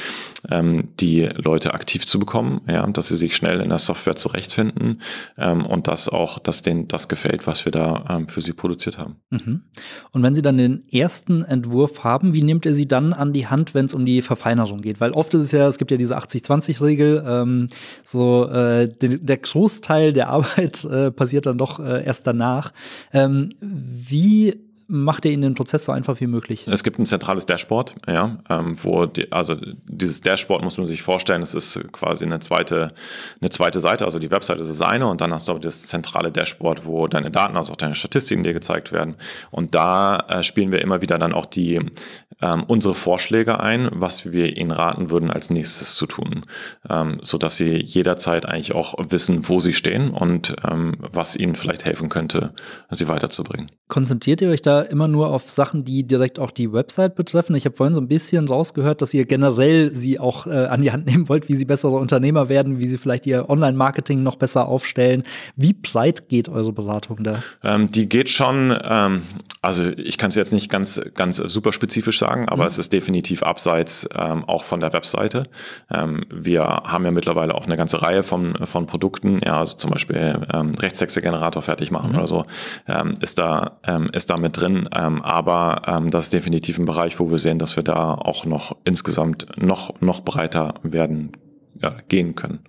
[0.49, 4.15] ähm, die Leute aktiv zu bekommen kommen, ja, dass sie sich schnell in der Software
[4.15, 5.01] zurechtfinden
[5.37, 8.97] ähm, und dass auch, dass denen das gefällt, was wir da ähm, für sie produziert
[8.97, 9.17] haben.
[9.29, 9.61] Mhm.
[10.11, 13.47] Und wenn Sie dann den ersten Entwurf haben, wie nehmt ihr sie dann an die
[13.47, 14.99] Hand, wenn es um die Verfeinerung geht?
[14.99, 17.67] Weil oft ist es ja, es gibt ja diese 80-20-Regel, ähm,
[18.03, 22.73] so äh, de, der Großteil der Arbeit äh, passiert dann doch äh, erst danach.
[23.13, 26.67] Ähm, wie macht ihr Ihnen den Prozess so einfach wie möglich?
[26.67, 31.01] Es gibt ein zentrales Dashboard, ja, ähm, wo die, also dieses Dashboard muss man sich
[31.01, 32.93] vorstellen, es ist quasi eine zweite,
[33.39, 36.85] eine zweite Seite, also die Website ist eine und dann hast du das zentrale Dashboard,
[36.85, 39.15] wo deine Daten, also auch deine Statistiken dir gezeigt werden.
[39.49, 41.79] Und da äh, spielen wir immer wieder dann auch die
[42.41, 46.43] ähm, unsere Vorschläge ein, was wir ihnen raten würden, als nächstes zu tun,
[46.89, 51.55] ähm, so dass sie jederzeit eigentlich auch wissen, wo sie stehen und ähm, was ihnen
[51.55, 52.53] vielleicht helfen könnte,
[52.89, 53.71] sie weiterzubringen.
[53.87, 57.55] Konzentriert ihr euch da immer nur auf Sachen, die direkt auch die Website betreffen?
[57.55, 60.91] Ich habe vorhin so ein bisschen rausgehört, dass ihr generell sie auch äh, an die
[60.91, 64.67] Hand nehmen wollt, wie sie bessere Unternehmer werden, wie sie vielleicht ihr Online-Marketing noch besser
[64.67, 65.23] aufstellen.
[65.55, 67.43] Wie breit geht eure Beratung da?
[67.63, 69.23] Ähm, die geht schon, ähm,
[69.61, 72.67] also ich kann es jetzt nicht ganz, ganz super spezifisch sagen, aber mhm.
[72.67, 75.47] es ist definitiv abseits ähm, auch von der Webseite.
[75.91, 79.91] Ähm, wir haben ja mittlerweile auch eine ganze Reihe von, von Produkten, ja, also zum
[79.91, 82.17] Beispiel ähm, Rechtstexte-Generator fertig machen mhm.
[82.17, 82.45] oder so,
[82.87, 84.89] ähm, ist da, ähm, ist da mit drin.
[84.95, 88.45] Ähm, aber ähm, das ist definitiv ein Bereich, wo wir sehen, dass wir da auch
[88.45, 91.33] noch insgesamt noch, noch breiter werden,
[91.81, 92.59] ja, gehen können.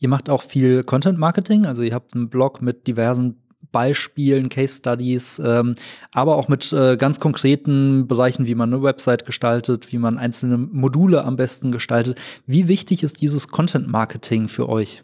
[0.00, 4.76] Ihr macht auch viel Content Marketing, also ihr habt einen Blog mit diversen Beispielen, Case
[4.76, 5.74] Studies, ähm,
[6.12, 10.58] aber auch mit äh, ganz konkreten Bereichen, wie man eine Website gestaltet, wie man einzelne
[10.58, 12.18] Module am besten gestaltet.
[12.46, 15.02] Wie wichtig ist dieses Content Marketing für euch?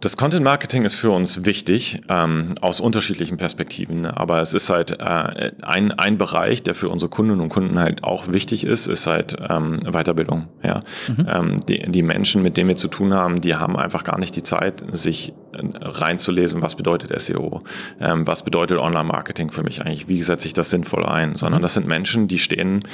[0.00, 4.90] Das Content Marketing ist für uns wichtig ähm, aus unterschiedlichen Perspektiven, aber es ist halt
[5.00, 9.06] äh, ein, ein Bereich, der für unsere Kundinnen und Kunden halt auch wichtig ist, ist
[9.06, 10.48] halt ähm, Weiterbildung.
[10.62, 11.26] Ja, mhm.
[11.28, 14.36] ähm, die, die Menschen, mit denen wir zu tun haben, die haben einfach gar nicht
[14.36, 15.32] die Zeit, sich
[15.80, 17.62] reinzulesen, was bedeutet SEO,
[18.00, 21.62] ähm, was bedeutet Online-Marketing für mich eigentlich, wie setze ich das sinnvoll ein, sondern mhm.
[21.62, 22.84] das sind Menschen, die stehen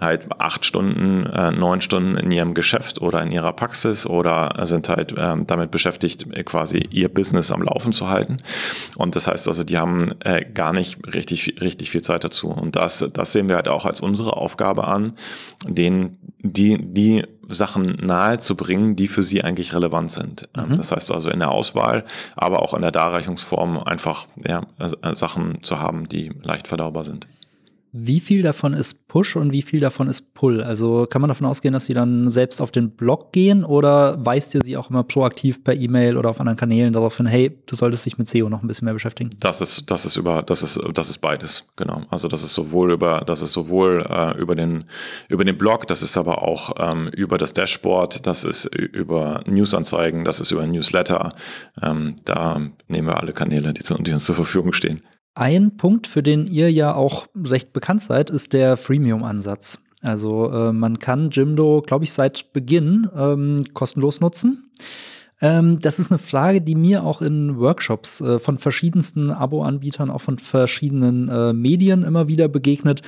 [0.00, 4.88] halt acht Stunden, äh, neun Stunden in ihrem Geschäft oder in ihrer Praxis oder sind
[4.88, 8.38] halt ähm, damit beschäftigt, quasi ihr Business am Laufen zu halten.
[8.96, 12.48] Und das heißt also, die haben äh, gar nicht richtig, richtig viel Zeit dazu.
[12.48, 15.14] Und das, das sehen wir halt auch als unsere Aufgabe an,
[15.66, 20.48] denen die, die Sachen nahe zu bringen, die für sie eigentlich relevant sind.
[20.56, 20.76] Ähm, mhm.
[20.76, 22.04] Das heißt also in der Auswahl,
[22.36, 27.26] aber auch in der Darreichungsform einfach ja, äh, Sachen zu haben, die leicht verdaubar sind.
[27.92, 30.62] Wie viel davon ist Push und wie viel davon ist Pull?
[30.62, 34.54] Also kann man davon ausgehen, dass sie dann selbst auf den Blog gehen oder weist
[34.54, 37.74] ihr sie auch immer proaktiv per E-Mail oder auf anderen Kanälen darauf hin, hey, du
[37.74, 39.30] solltest dich mit SEO noch ein bisschen mehr beschäftigen?
[39.40, 42.04] Das ist, das ist über, das ist, das ist beides, genau.
[42.10, 44.84] Also das ist sowohl über, das ist sowohl äh, über den,
[45.28, 50.24] über den Blog, das ist aber auch ähm, über das Dashboard, das ist über Newsanzeigen,
[50.24, 51.34] das ist über Newsletter.
[51.82, 55.02] Ähm, da nehmen wir alle Kanäle, die, die uns zur Verfügung stehen.
[55.34, 59.78] Ein Punkt, für den ihr ja auch recht bekannt seid, ist der Freemium-Ansatz.
[60.02, 64.70] Also äh, man kann Jimdo, glaube ich, seit Beginn ähm, kostenlos nutzen.
[65.40, 70.20] Ähm, das ist eine Frage, die mir auch in Workshops äh, von verschiedensten Abo-Anbietern, auch
[70.22, 73.02] von verschiedenen äh, Medien immer wieder begegnet.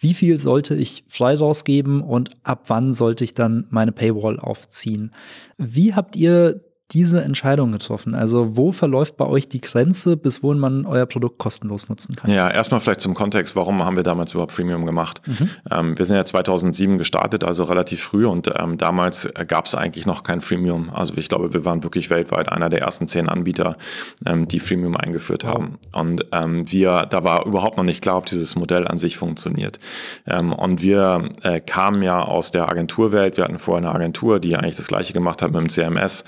[0.00, 5.12] Wie viel sollte ich frei rausgeben und ab wann sollte ich dann meine Paywall aufziehen?
[5.56, 8.14] Wie habt ihr diese Entscheidung getroffen?
[8.14, 12.30] Also wo verläuft bei euch die Grenze, bis wohin man euer Produkt kostenlos nutzen kann?
[12.30, 15.20] Ja, erstmal vielleicht zum Kontext, warum haben wir damals überhaupt Freemium gemacht?
[15.26, 15.50] Mhm.
[15.70, 20.06] Ähm, wir sind ja 2007 gestartet, also relativ früh und ähm, damals gab es eigentlich
[20.06, 20.88] noch kein Freemium.
[20.90, 23.76] Also ich glaube, wir waren wirklich weltweit einer der ersten zehn Anbieter,
[24.24, 25.54] ähm, die Freemium eingeführt wow.
[25.54, 25.78] haben.
[25.92, 29.78] Und ähm, wir, da war überhaupt noch nicht klar, ob dieses Modell an sich funktioniert.
[30.26, 33.36] Ähm, und wir äh, kamen ja aus der Agenturwelt.
[33.36, 36.24] Wir hatten vorher eine Agentur, die eigentlich das gleiche gemacht hat mit dem CMS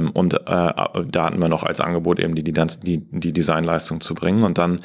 [0.00, 2.52] Ähm, und äh, da hatten wir noch als Angebot eben die, die,
[3.10, 4.44] die, Designleistung zu bringen.
[4.44, 4.80] Und dann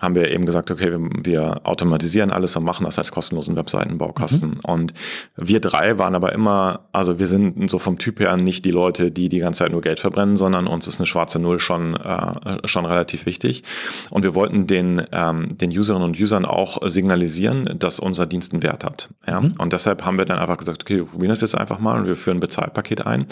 [0.00, 4.50] haben wir eben gesagt, okay, wir, wir automatisieren alles und machen das als kostenlosen Webseitenbaukasten.
[4.50, 4.60] Mhm.
[4.64, 4.94] Und
[5.36, 9.10] wir drei waren aber immer, also wir sind so vom Typ her nicht die Leute,
[9.10, 12.66] die die ganze Zeit nur Geld verbrennen, sondern uns ist eine schwarze Null schon, äh,
[12.66, 13.62] schon relativ wichtig.
[14.10, 18.62] Und wir wollten den, ähm, den Userinnen und Usern auch signalisieren, dass unser Dienst einen
[18.62, 19.08] Wert hat.
[19.26, 19.40] Ja?
[19.40, 19.54] Mhm.
[19.58, 22.06] Und deshalb haben wir dann einfach gesagt, okay, wir probieren das jetzt einfach mal und
[22.06, 23.26] wir führen ein Bezahlpaket ein.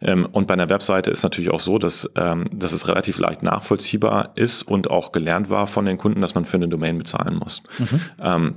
[0.00, 3.42] Ähm, und bei einer Webseite ist natürlich auch so, dass, ähm, dass es relativ leicht
[3.42, 7.36] nachvollziehbar ist und auch gelernt war von den Kunden, dass man für eine Domain bezahlen
[7.36, 7.62] muss.
[7.78, 8.00] Mhm.
[8.20, 8.54] Ähm,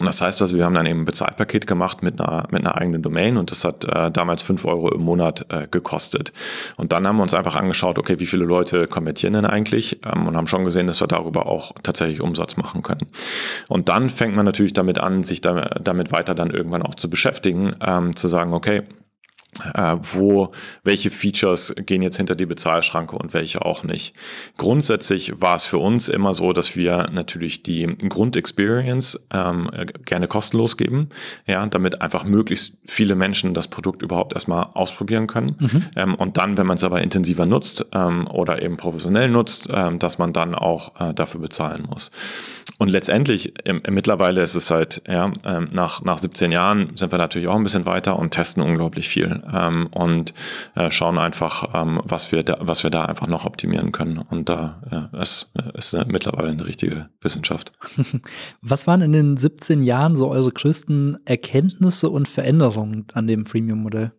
[0.00, 2.76] und das heißt also, wir haben dann eben ein Bezahlpaket gemacht mit einer, mit einer
[2.76, 6.32] eigenen Domain und das hat äh, damals fünf Euro im Monat äh, gekostet.
[6.78, 10.26] Und dann haben wir uns einfach angeschaut, okay, wie viele Leute konvertieren denn eigentlich ähm,
[10.26, 13.06] und haben schon gesehen, dass wir darüber auch tatsächlich Umsatz machen können.
[13.68, 17.10] Und dann fängt man natürlich damit an, sich damit, damit weiter dann irgendwann auch zu
[17.10, 18.84] beschäftigen, ähm, zu sagen, okay,
[19.74, 20.52] äh, wo
[20.84, 24.14] welche Features gehen jetzt hinter die Bezahlschranke und welche auch nicht.
[24.56, 29.70] Grundsätzlich war es für uns immer so, dass wir natürlich die Grundexperience ähm,
[30.04, 31.08] gerne kostenlos geben,
[31.46, 35.56] ja, damit einfach möglichst viele Menschen das Produkt überhaupt erstmal ausprobieren können.
[35.58, 35.84] Mhm.
[35.96, 39.98] Ähm, und dann, wenn man es aber intensiver nutzt ähm, oder eben professionell nutzt, ähm,
[39.98, 42.10] dass man dann auch äh, dafür bezahlen muss.
[42.78, 47.18] Und letztendlich, im, mittlerweile ist es halt, ja, ähm, nach, nach 17 Jahren sind wir
[47.18, 50.34] natürlich auch ein bisschen weiter und testen unglaublich viel ähm, und
[50.74, 54.18] äh, schauen einfach, ähm, was, wir da, was wir da einfach noch optimieren können.
[54.18, 57.72] Und da ja, ist, ist mittlerweile eine richtige Wissenschaft.
[58.62, 64.12] Was waren in den 17 Jahren so eure größten Erkenntnisse und Veränderungen an dem Freemium-Modell?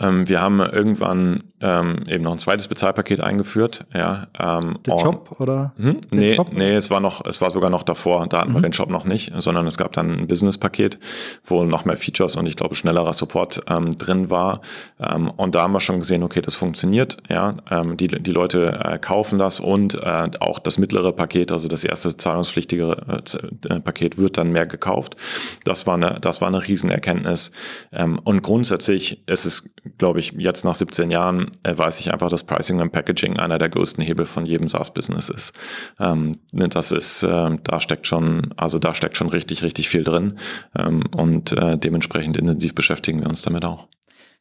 [0.00, 3.84] Ähm, wir haben irgendwann ähm, eben noch ein zweites Bezahlpaket eingeführt.
[3.92, 5.72] Ja, ähm, der Shop oder?
[5.76, 6.00] Hm?
[6.10, 6.52] Nee, Shop?
[6.52, 8.26] nee, es war noch, es war sogar noch davor.
[8.28, 8.56] Da hatten mhm.
[8.56, 10.98] wir den Shop noch nicht, sondern es gab dann ein Business-Paket,
[11.44, 14.60] wo noch mehr Features und ich glaube schnellerer Support ähm, drin war.
[15.00, 17.16] Ähm, und da haben wir schon gesehen, okay, das funktioniert.
[17.28, 21.66] Ja, ähm, die, die Leute äh, kaufen das und äh, auch das mittlere Paket, also
[21.66, 25.16] das erste zahlungspflichtige äh, äh Paket, wird dann mehr gekauft.
[25.64, 27.50] Das war eine, das war eine Riesenerkenntnis.
[27.92, 32.30] Ähm, und grundsätzlich ist es glaube ich, jetzt nach 17 Jahren äh, weiß ich einfach,
[32.30, 35.58] dass Pricing und Packaging einer der größten Hebel von jedem SaaS-Business ist.
[35.98, 40.04] Ähm, ne, das ist, äh, da steckt schon, also da steckt schon richtig, richtig viel
[40.04, 40.38] drin.
[40.76, 43.88] Ähm, und äh, dementsprechend intensiv beschäftigen wir uns damit auch.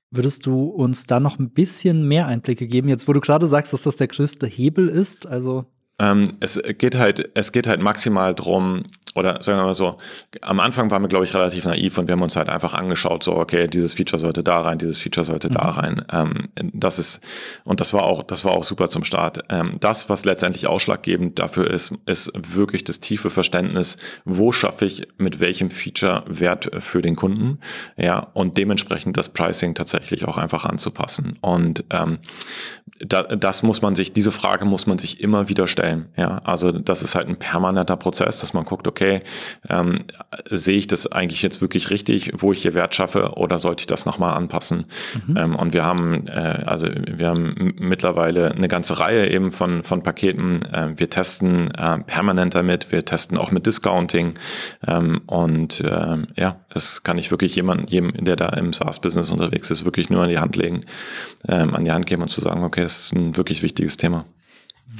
[0.10, 2.90] Würdest du uns da noch ein bisschen mehr Einblicke geben?
[2.90, 5.66] Jetzt, wo du gerade sagst, dass das der größte Hebel ist, also
[6.00, 8.84] ähm, es geht halt, es geht halt maximal drum,
[9.18, 9.98] oder sagen wir mal so,
[10.42, 13.24] am Anfang waren wir, glaube ich, relativ naiv und wir haben uns halt einfach angeschaut,
[13.24, 15.54] so, okay, dieses Feature sollte da rein, dieses Feature sollte mhm.
[15.54, 16.06] da rein.
[16.12, 17.22] Ähm, das ist,
[17.64, 19.40] und das war auch, das war auch super zum Start.
[19.50, 25.08] Ähm, das, was letztendlich ausschlaggebend dafür ist, ist wirklich das tiefe Verständnis, wo schaffe ich
[25.18, 27.60] mit welchem Feature Wert für den Kunden,
[27.98, 31.40] ja, und dementsprechend das Pricing tatsächlich auch einfach anzupassen.
[31.42, 32.20] Und ähm,
[33.00, 36.38] da, das muss man sich, diese Frage muss man sich immer wieder stellen, ja.
[36.44, 39.22] Also das ist halt ein permanenter Prozess, dass man guckt, okay, okay,
[39.70, 40.00] ähm,
[40.50, 43.88] sehe ich das eigentlich jetzt wirklich richtig, wo ich hier Wert schaffe oder sollte ich
[43.88, 44.86] das nochmal anpassen?
[45.28, 45.38] Mhm.
[45.38, 50.04] Ähm, und wir haben, äh, also wir haben mittlerweile eine ganze Reihe eben von, von
[50.04, 50.64] Paketen.
[50.66, 54.34] Äh, wir testen äh, permanent damit, wir testen auch mit Discounting
[54.86, 59.70] ähm, und äh, ja, das kann ich wirklich jemanden, jedem, der da im SaaS-Business unterwegs
[59.72, 60.82] ist, wirklich nur an die Hand legen,
[61.48, 64.26] ähm, an die Hand geben und zu sagen, okay, das ist ein wirklich wichtiges Thema.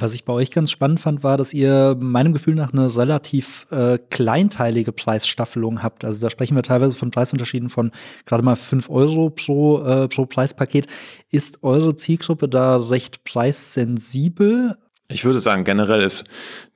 [0.00, 3.66] Was ich bei euch ganz spannend fand, war, dass ihr meinem Gefühl nach eine relativ
[3.70, 6.04] äh, kleinteilige Preisstaffelung habt.
[6.04, 7.90] Also da sprechen wir teilweise von Preisunterschieden von
[8.24, 10.86] gerade mal fünf Euro pro, äh, pro Preispaket.
[11.32, 14.76] Ist eure Zielgruppe da recht preissensibel?
[15.10, 16.24] Ich würde sagen, generell ist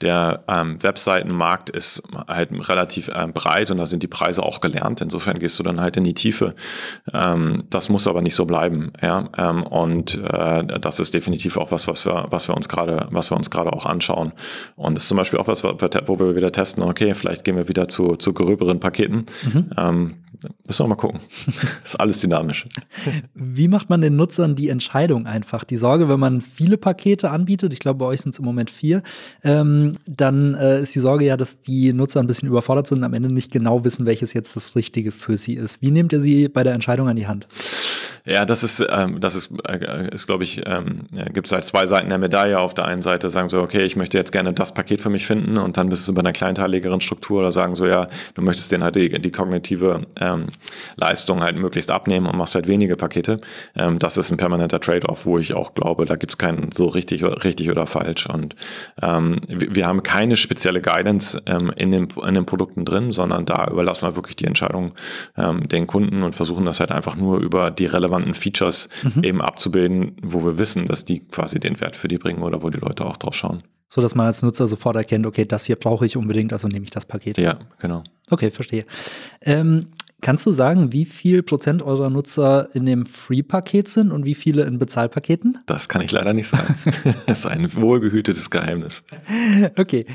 [0.01, 5.03] der ähm, Webseitenmarkt ist halt relativ ähm, breit und da sind die Preise auch gelernt.
[5.03, 6.55] Insofern gehst du dann halt in die Tiefe.
[7.13, 8.95] Ähm, das muss aber nicht so bleiben.
[9.03, 9.29] Ja?
[9.37, 13.31] Ähm, und äh, das ist definitiv auch was, was wir, was wir uns gerade, was
[13.31, 14.33] wir uns gerade auch anschauen.
[14.77, 16.83] Und das ist zum Beispiel auch was, wo wir wieder testen.
[16.83, 19.27] Okay, vielleicht gehen wir wieder zu, zu gröberen Paketen.
[19.43, 19.71] Mhm.
[19.77, 20.15] Ähm,
[20.67, 21.21] müssen wir mal gucken.
[21.85, 22.67] ist alles dynamisch.
[23.35, 25.65] Wie macht man den Nutzern die Entscheidung einfach?
[25.65, 28.71] Die Sorge, wenn man viele Pakete anbietet, ich glaube, bei euch sind es im Moment
[28.71, 29.03] vier,
[29.43, 33.05] ähm, dann äh, ist die Sorge ja, dass die Nutzer ein bisschen überfordert sind und
[33.05, 35.83] am Ende nicht genau wissen, welches jetzt das Richtige für sie ist.
[35.83, 37.49] Wie nehmt ihr sie bei der Entscheidung an die Hand?
[38.25, 41.65] Ja, das ist, ähm, das ist, äh, ist glaube ich, ähm, ja, gibt es halt
[41.65, 42.61] zwei Seiten der Medaille.
[42.61, 45.27] Auf der einen Seite sagen so, okay, ich möchte jetzt gerne das Paket für mich
[45.27, 48.71] finden und dann bist du bei einer kleinteiligeren Struktur oder sagen so, ja, du möchtest
[48.71, 50.47] den halt die, die kognitive ähm,
[50.95, 53.41] Leistung halt möglichst abnehmen und machst halt wenige Pakete.
[53.75, 56.87] Ähm, das ist ein permanenter Trade-off, wo ich auch glaube, da gibt es keinen so
[56.87, 58.27] richtig, richtig oder falsch.
[58.27, 58.55] Und
[59.03, 63.47] ähm, wir, wir, haben keine spezielle Guidance ähm, in, den, in den Produkten drin, sondern
[63.47, 64.93] da überlassen wir wirklich die Entscheidung
[65.37, 69.25] ähm, den Kunden und versuchen das halt einfach nur über die Relevanz relevanten Features mhm.
[69.25, 72.71] eben abzubilden, wo wir wissen, dass die quasi den Wert für die bringen oder wo
[72.71, 73.63] die Leute auch drauf schauen.
[73.89, 76.85] So dass man als Nutzer sofort erkennt, okay, das hier brauche ich unbedingt, also nehme
[76.85, 77.39] ich das Paket.
[77.39, 78.05] Ja, genau.
[78.31, 78.85] Okay, verstehe.
[79.43, 79.87] Ähm,
[80.25, 84.63] Kannst du sagen, wie viel Prozent eurer Nutzer in dem Free-Paket sind und wie viele
[84.63, 85.59] in Bezahlpaketen?
[85.67, 86.77] Das kann ich leider nicht sagen.
[87.27, 89.03] das ist ein wohlgehütetes Geheimnis.
[89.77, 90.07] Okay.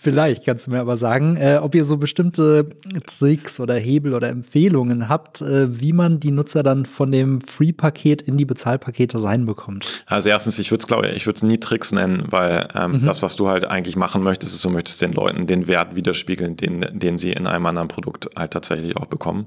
[0.00, 2.68] Vielleicht kannst du mir aber sagen, äh, ob ihr so bestimmte
[3.06, 8.22] Tricks oder Hebel oder Empfehlungen habt, äh, wie man die Nutzer dann von dem Free-Paket
[8.22, 10.04] in die Bezahlpakete reinbekommt.
[10.06, 13.06] Also erstens, ich würde es glaube ich, würde es nie Tricks nennen, weil ähm, mhm.
[13.06, 16.56] das, was du halt eigentlich machen möchtest, ist, du möchtest den Leuten den Wert widerspiegeln,
[16.56, 19.46] den, den sie in einem anderen Produkt halt tatsächlich auch bekommen.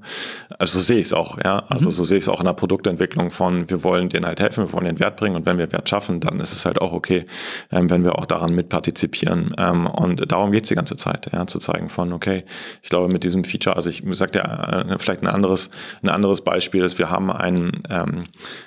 [0.58, 1.64] Also so sehe ich es auch, ja.
[1.70, 1.92] Also mhm.
[1.92, 4.74] so sehe ich es auch in der Produktentwicklung von, wir wollen denen halt helfen, wir
[4.74, 7.26] wollen den Wert bringen und wenn wir Wert schaffen, dann ist es halt auch okay,
[7.72, 9.54] ähm, wenn wir auch daran mitpartizipieren.
[9.58, 12.44] Ähm, und darum geht es die ganze Zeit, ja, zu zeigen von, okay,
[12.82, 15.70] ich glaube mit diesem Feature, also ich sage dir äh, vielleicht ein anderes,
[16.02, 18.26] ein anderes Beispiel ist, wir haben ein, ähm,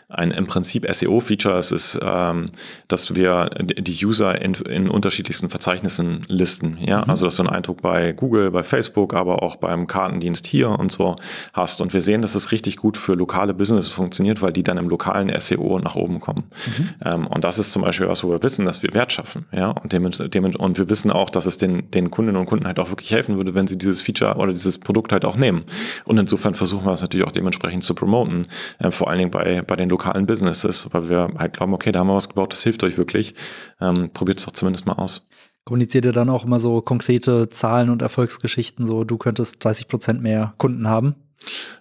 [0.09, 2.47] ein im Prinzip SEO-Feature, es ist, ähm,
[2.89, 7.11] dass wir die User in, in unterschiedlichsten Verzeichnissen listen, ja, mhm.
[7.11, 10.93] also dass du einen Eindruck bei Google, bei Facebook, aber auch beim Kartendienst hier und
[10.93, 11.17] so
[11.53, 11.81] hast.
[11.81, 14.89] Und wir sehen, dass es richtig gut für lokale Business funktioniert, weil die dann im
[14.89, 16.45] lokalen SEO nach oben kommen.
[16.67, 16.89] Mhm.
[17.05, 19.71] ähm, und das ist zum Beispiel was, wo wir wissen, dass wir Wert schaffen, ja,
[19.71, 22.79] und, dem, dem, und wir wissen auch, dass es den, den Kundinnen und Kunden halt
[22.79, 25.65] auch wirklich helfen würde, wenn sie dieses Feature oder dieses Produkt halt auch nehmen.
[26.05, 28.47] Und insofern versuchen wir es natürlich auch dementsprechend zu promoten,
[28.79, 32.01] äh, vor allen Dingen bei, bei den lokalen Businesses, weil wir halt glauben, okay, da
[32.01, 33.35] haben wir was gebaut, das hilft euch wirklich.
[33.81, 35.29] Ähm, Probiert es doch zumindest mal aus.
[35.65, 40.23] Kommuniziert ihr dann auch immer so konkrete Zahlen und Erfolgsgeschichten, so du könntest 30 Prozent
[40.23, 41.17] mehr Kunden haben?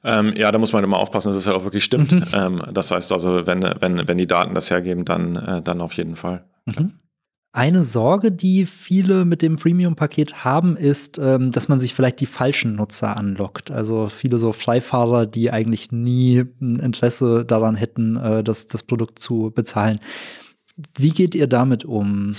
[0.04, 2.12] Ähm, ja, da muss man immer aufpassen, dass es halt auch wirklich stimmt.
[2.12, 2.24] Mhm.
[2.34, 5.94] Ähm, das heißt also, wenn, wenn, wenn die Daten das hergeben, dann, äh, dann auf
[5.94, 6.46] jeden Fall.
[6.66, 6.94] Mhm.
[7.56, 12.26] Eine Sorge, die viele mit dem Freemium-Paket haben, ist, ähm, dass man sich vielleicht die
[12.26, 13.72] falschen Nutzer anlockt.
[13.72, 19.20] Also viele so Freifahrer, die eigentlich nie ein Interesse daran hätten, äh, das, das Produkt
[19.20, 20.02] zu bezahlen.
[20.98, 22.36] Wie geht ihr damit um?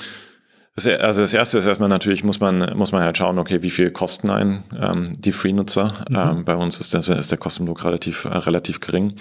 [0.85, 3.91] Also das erste ist erstmal natürlich, muss man, muss man halt schauen, okay, wie viel
[3.91, 5.95] kosten ein ähm, die Free-Nutzer?
[6.11, 6.17] Mhm.
[6.17, 9.15] Ähm, bei uns ist, das, ist der Kostenblock relativ, äh, relativ gering.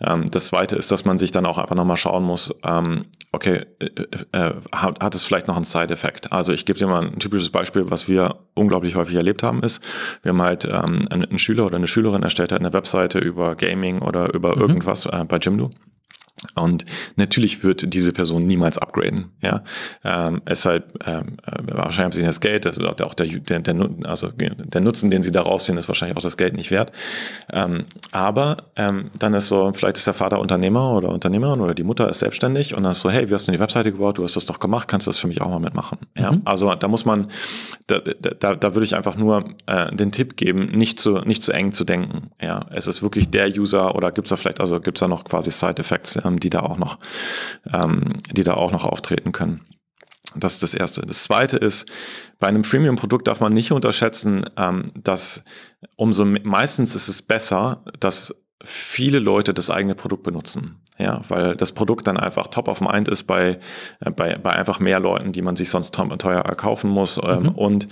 [0.00, 3.66] Ähm, das zweite ist, dass man sich dann auch einfach nochmal schauen muss, ähm, okay,
[3.80, 6.32] äh, äh, hat, hat es vielleicht noch einen Side-Effekt?
[6.32, 9.82] Also ich gebe dir mal ein typisches Beispiel, was wir unglaublich häufig erlebt haben, ist,
[10.22, 14.00] wir haben halt ähm, einen Schüler oder eine Schülerin erstellt hat eine Webseite über Gaming
[14.00, 14.62] oder über mhm.
[14.62, 15.70] irgendwas äh, bei Jimdo.
[16.54, 16.86] Und
[17.16, 19.26] natürlich wird diese Person niemals upgraden.
[19.42, 19.62] Ja,
[20.04, 23.90] ähm, es halt ähm, äh, wahrscheinlich haben sie das Geld, also auch der, der, der,
[24.04, 26.92] also der Nutzen, den sie da rausziehen, ist wahrscheinlich auch das Geld nicht wert.
[27.52, 31.82] Ähm, aber ähm, dann ist so, vielleicht ist der Vater Unternehmer oder Unternehmerin oder die
[31.82, 34.16] Mutter ist selbstständig und dann ist so, hey, wie hast du die Webseite gebaut?
[34.16, 35.98] Du hast das doch gemacht, kannst du das für mich auch mal mitmachen?
[36.16, 36.42] Ja, mhm.
[36.46, 37.30] also da muss man,
[37.86, 41.52] da, da, da würde ich einfach nur äh, den Tipp geben, nicht zu nicht zu
[41.52, 42.30] eng zu denken.
[42.40, 45.08] Ja, es ist wirklich der User oder gibt es da vielleicht, also gibt es da
[45.08, 46.14] noch quasi Side Effects?
[46.14, 46.29] Ja?
[46.30, 46.98] Ähm, die da auch noch,
[47.72, 49.60] ähm, die da auch noch auftreten können.
[50.36, 51.02] Das ist das Erste.
[51.02, 51.86] Das Zweite ist,
[52.38, 55.44] bei einem Freemium-Produkt darf man nicht unterschätzen, ähm, dass
[55.96, 58.34] umso meistens ist es besser, dass
[58.64, 60.80] viele Leute das eigene Produkt benutzen.
[60.98, 63.58] Ja, weil das Produkt dann einfach top of mind ist bei,
[64.00, 67.18] äh, bei, bei einfach mehr Leuten, die man sich sonst teuer erkaufen muss.
[67.24, 67.48] Ähm, mhm.
[67.50, 67.88] Und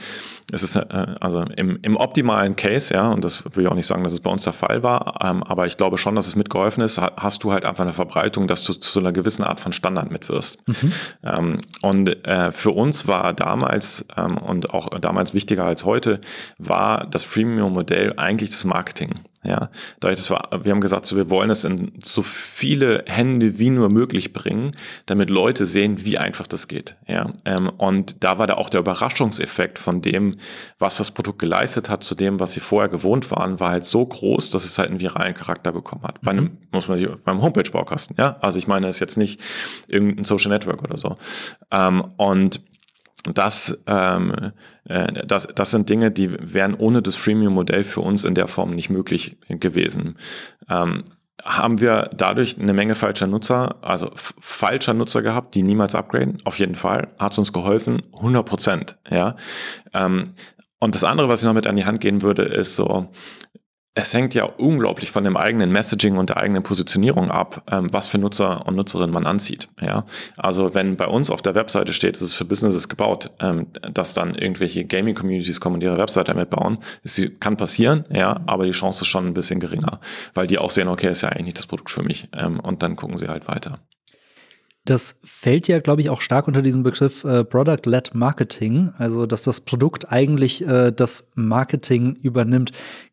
[0.53, 3.87] es ist äh, also im, im optimalen Case, ja, und das will ich auch nicht
[3.87, 6.37] sagen, dass es bei uns der Fall war, ähm, aber ich glaube schon, dass es
[6.37, 9.73] mitgeholfen ist, hast du halt einfach eine Verbreitung, dass du zu einer gewissen Art von
[9.73, 10.59] Standard mitwirst.
[10.69, 10.93] Mhm.
[11.25, 14.05] Ähm, und äh, für uns war damals
[14.47, 16.21] und auch damals wichtiger als heute,
[16.59, 19.15] war das Freemium-Modell eigentlich das Marketing.
[19.49, 19.71] Ja,
[20.01, 23.71] dadurch, dass wir, wir haben gesagt, so, wir wollen es in so viele Hände wie
[23.71, 24.77] nur möglich bringen,
[25.07, 26.97] damit Leute sehen, wie einfach das geht.
[27.07, 30.37] Ja, ähm, und da war da auch der Überraschungseffekt von dem,
[30.79, 34.05] was das Produkt geleistet hat, zu dem, was sie vorher gewohnt waren, war halt so
[34.05, 36.23] groß, dass es halt einen viralen Charakter bekommen hat.
[36.23, 36.27] Mhm.
[36.27, 38.37] Bei einem, muss man beim Homepage-Baukasten, ja.
[38.43, 39.41] Also ich meine, es ist jetzt nicht
[39.87, 41.17] irgendein Social Network oder so.
[41.71, 42.61] Ähm, und
[43.25, 44.53] das, ähm,
[44.85, 48.75] äh, das, das sind Dinge, die wären ohne das Freemium-Modell für uns in der Form
[48.75, 50.17] nicht möglich gewesen.
[50.69, 51.05] Ähm,
[51.45, 56.43] haben wir dadurch eine Menge falscher Nutzer, also falscher Nutzer gehabt, die niemals upgraden?
[56.45, 57.09] Auf jeden Fall.
[57.19, 58.03] Hat es uns geholfen?
[58.15, 59.37] 100 Prozent, ja.
[59.93, 60.25] Ähm,
[60.81, 63.09] und das andere, was ich noch mit an die Hand gehen würde, ist so,
[63.99, 68.07] es hängt ja unglaublich von dem eigenen Messaging und der eigenen Positionierung ab, ähm, was
[68.07, 69.69] für Nutzer und Nutzerinnen man anzieht.
[69.81, 73.67] Ja, also wenn bei uns auf der Webseite steht, es ist für Businesses gebaut, ähm,
[73.93, 78.71] dass dann irgendwelche Gaming-Communities kommen und ihre Webseite mitbauen, das kann passieren, ja, aber die
[78.71, 80.01] Chance ist schon ein bisschen geringer,
[80.33, 82.85] weil die auch sehen, okay, ist ja eigentlich nicht das Produkt für mich, ähm, und
[82.85, 83.81] dann gucken sie halt weiter.
[84.89, 89.43] Das fällt ja, glaube ich, auch stark unter diesen Begriff äh, Product-led Marketing, also dass
[89.43, 92.73] das Produkt eigentlich äh, das Marketing übernimmt.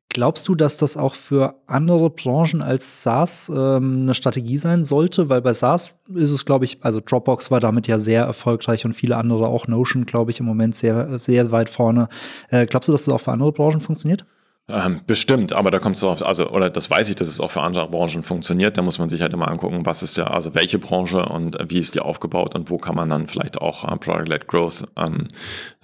[0.10, 5.28] Glaubst du, dass das auch für andere Branchen als SaaS ähm, eine Strategie sein sollte?
[5.28, 8.94] Weil bei SaaS ist es, glaube ich, also Dropbox war damit ja sehr erfolgreich und
[8.94, 12.08] viele andere, auch Notion, glaube ich, im Moment sehr, sehr weit vorne.
[12.50, 14.26] Äh, glaubst du, dass das auch für andere Branchen funktioniert?
[14.68, 17.52] Ähm, bestimmt, aber da kommt es auf, also, oder das weiß ich, dass es auch
[17.52, 18.80] für andere Branchen funktioniert.
[18.80, 21.78] Da muss man sich halt immer angucken, was ist ja, also welche Branche und wie
[21.78, 25.28] ist die aufgebaut und wo kann man dann vielleicht auch äh, Product-led Growth ähm,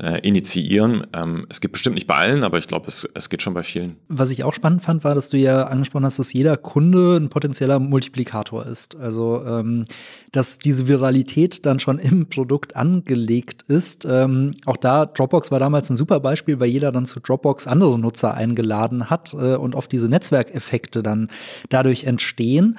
[0.01, 1.05] äh, initiieren.
[1.13, 3.61] Ähm, es gibt bestimmt nicht bei allen, aber ich glaube, es, es geht schon bei
[3.61, 3.97] vielen.
[4.07, 7.29] Was ich auch spannend fand, war, dass du ja angesprochen hast, dass jeder Kunde ein
[7.29, 8.95] potenzieller Multiplikator ist.
[8.95, 9.85] Also, ähm,
[10.31, 14.07] dass diese Viralität dann schon im Produkt angelegt ist.
[14.09, 17.99] Ähm, auch da, Dropbox war damals ein super Beispiel, weil jeder dann zu Dropbox andere
[17.99, 18.70] Nutzer eingeladen
[19.09, 21.29] hat äh, und oft diese Netzwerkeffekte dann
[21.69, 22.77] dadurch entstehen.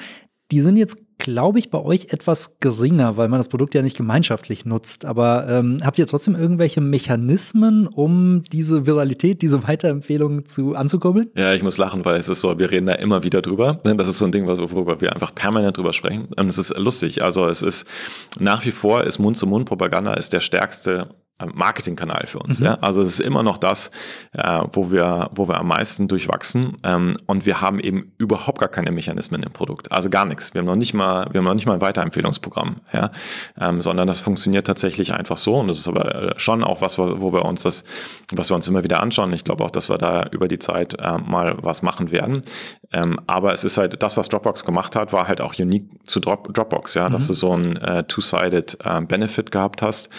[0.50, 3.96] Die sind jetzt, glaube ich, bei euch etwas geringer, weil man das Produkt ja nicht
[3.96, 5.06] gemeinschaftlich nutzt.
[5.06, 11.30] Aber ähm, habt ihr trotzdem irgendwelche Mechanismen, um diese Viralität, diese Weiterempfehlungen zu anzukurbeln?
[11.36, 13.78] Ja, ich muss lachen, weil es ist so, wir reden da immer wieder drüber.
[13.82, 16.26] Das ist so ein Ding, worüber wir einfach permanent drüber sprechen.
[16.36, 17.22] Und es ist lustig.
[17.22, 17.86] Also es ist
[18.38, 21.08] nach wie vor ist Mund-zu-Mund-Propaganda ist der stärkste
[21.54, 22.60] Marketingkanal für uns.
[22.60, 22.66] Mhm.
[22.66, 22.74] Ja?
[22.80, 23.90] Also es ist immer noch das,
[24.32, 26.76] äh, wo, wir, wo wir am meisten durchwachsen.
[26.84, 29.90] Ähm, und wir haben eben überhaupt gar keine Mechanismen im Produkt.
[29.90, 30.54] Also gar nichts.
[30.54, 33.10] Wir haben noch nicht mal, wir haben noch nicht mal ein Weiterempfehlungsprogramm, ja?
[33.58, 35.56] Ähm, sondern das funktioniert tatsächlich einfach so.
[35.56, 37.84] Und das ist aber äh, schon auch was, wo wir uns das,
[38.32, 39.32] was wir uns immer wieder anschauen.
[39.32, 42.42] Ich glaube auch, dass wir da über die Zeit äh, mal was machen werden.
[42.92, 46.20] Ähm, aber es ist halt, das, was Dropbox gemacht hat, war halt auch unique zu
[46.20, 47.14] Drop, Dropbox, ja, mhm.
[47.14, 50.10] dass du so ein äh, two-sided äh, Benefit gehabt hast.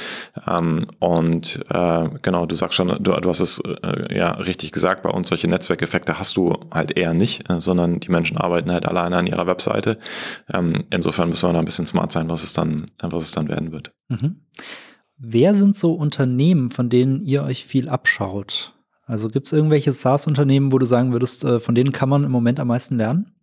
[0.47, 5.03] Ähm, und äh, genau, du sagst schon, du, du hast es äh, ja richtig gesagt,
[5.03, 8.85] bei uns solche Netzwerkeffekte hast du halt eher nicht, äh, sondern die Menschen arbeiten halt
[8.85, 9.97] alleine an ihrer Webseite.
[10.51, 13.47] Ähm, insofern müssen wir da ein bisschen smart sein, was es dann, was es dann
[13.47, 13.91] werden wird.
[14.09, 14.41] Mhm.
[15.17, 18.72] Wer sind so Unternehmen, von denen ihr euch viel abschaut?
[19.05, 22.31] Also gibt es irgendwelche SaaS-Unternehmen, wo du sagen würdest, äh, von denen kann man im
[22.31, 23.33] Moment am meisten lernen?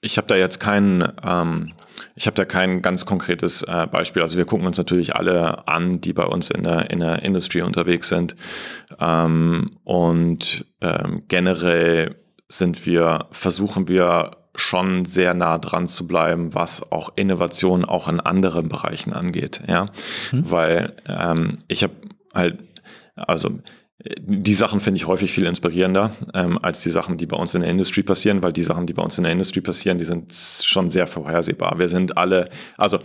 [0.00, 1.72] Ich habe da jetzt keinen, ähm,
[2.14, 4.22] ich habe da kein ganz konkretes äh, Beispiel.
[4.22, 7.62] Also wir gucken uns natürlich alle an, die bei uns in der, in der Industry
[7.62, 8.36] unterwegs sind.
[9.00, 12.16] Ähm, und ähm, generell
[12.48, 18.20] sind wir, versuchen wir schon sehr nah dran zu bleiben, was auch Innovation auch in
[18.20, 19.62] anderen Bereichen angeht.
[19.66, 19.86] Ja,
[20.30, 20.50] hm.
[20.50, 21.94] weil ähm, ich habe
[22.34, 22.58] halt,
[23.14, 23.58] also
[24.00, 27.62] die Sachen finde ich häufig viel inspirierender ähm, als die Sachen, die bei uns in
[27.62, 30.32] der Industrie passieren, weil die Sachen, die bei uns in der Industrie passieren, die sind
[30.32, 31.78] schon sehr vorhersehbar.
[31.78, 33.00] Wir sind alle, also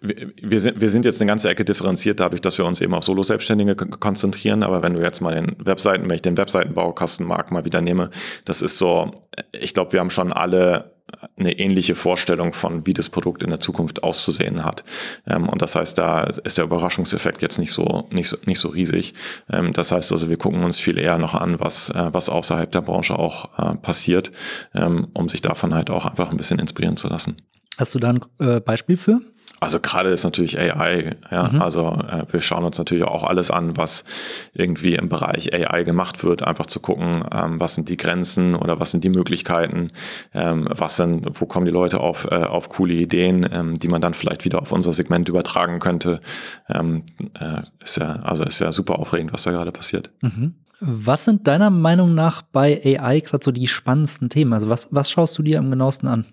[0.00, 3.04] wir sind, wir sind jetzt eine ganze Ecke differenziert dadurch, dass wir uns eben auf
[3.04, 4.62] Solo-Selbstständige konzentrieren.
[4.62, 8.08] Aber wenn du jetzt mal den Webseiten, wenn ich den Webseitenbaukastenmarkt mal wieder nehme,
[8.46, 9.10] das ist so,
[9.52, 10.93] ich glaube, wir haben schon alle
[11.38, 14.84] eine ähnliche Vorstellung von, wie das Produkt in der Zukunft auszusehen hat.
[15.26, 18.68] Ähm, und das heißt, da ist der Überraschungseffekt jetzt nicht so, nicht so, nicht so
[18.68, 19.14] riesig.
[19.50, 22.70] Ähm, das heißt also, wir gucken uns viel eher noch an, was, äh, was außerhalb
[22.70, 24.32] der Branche auch äh, passiert,
[24.74, 27.36] ähm, um sich davon halt auch einfach ein bisschen inspirieren zu lassen.
[27.78, 29.20] Hast du da ein äh, Beispiel für?
[29.64, 31.62] Also gerade ist natürlich AI, ja, mhm.
[31.62, 34.04] also äh, wir schauen uns natürlich auch alles an, was
[34.52, 38.78] irgendwie im Bereich AI gemacht wird, einfach zu gucken, ähm, was sind die Grenzen oder
[38.78, 39.88] was sind die Möglichkeiten,
[40.34, 44.02] ähm, was sind, wo kommen die Leute auf, äh, auf coole Ideen, ähm, die man
[44.02, 46.20] dann vielleicht wieder auf unser Segment übertragen könnte.
[46.68, 47.04] Ähm,
[47.40, 50.10] äh, ist ja, also ist ja super aufregend, was da gerade passiert.
[50.20, 50.56] Mhm.
[50.80, 54.52] Was sind deiner Meinung nach bei AI gerade so die spannendsten Themen?
[54.52, 56.26] Also was, was schaust du dir am genauesten an?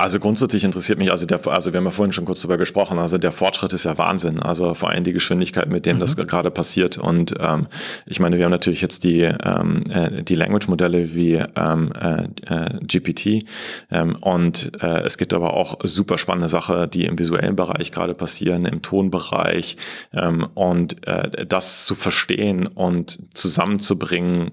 [0.00, 3.00] Also grundsätzlich interessiert mich, also der, also wir haben ja vorhin schon kurz darüber gesprochen,
[3.00, 4.40] also der Fortschritt ist ja Wahnsinn.
[4.40, 6.00] Also vor allem die Geschwindigkeit, mit dem mhm.
[6.00, 6.98] das gerade passiert.
[6.98, 7.66] Und ähm,
[8.06, 12.78] ich meine, wir haben natürlich jetzt die, ähm, äh, die Language-Modelle wie ähm, äh, äh
[12.80, 13.44] GPT.
[13.90, 18.14] Ähm, und äh, es gibt aber auch super spannende Sachen, die im visuellen Bereich gerade
[18.14, 19.76] passieren, im Tonbereich.
[20.12, 24.52] Ähm, und äh, das zu verstehen und zusammenzubringen,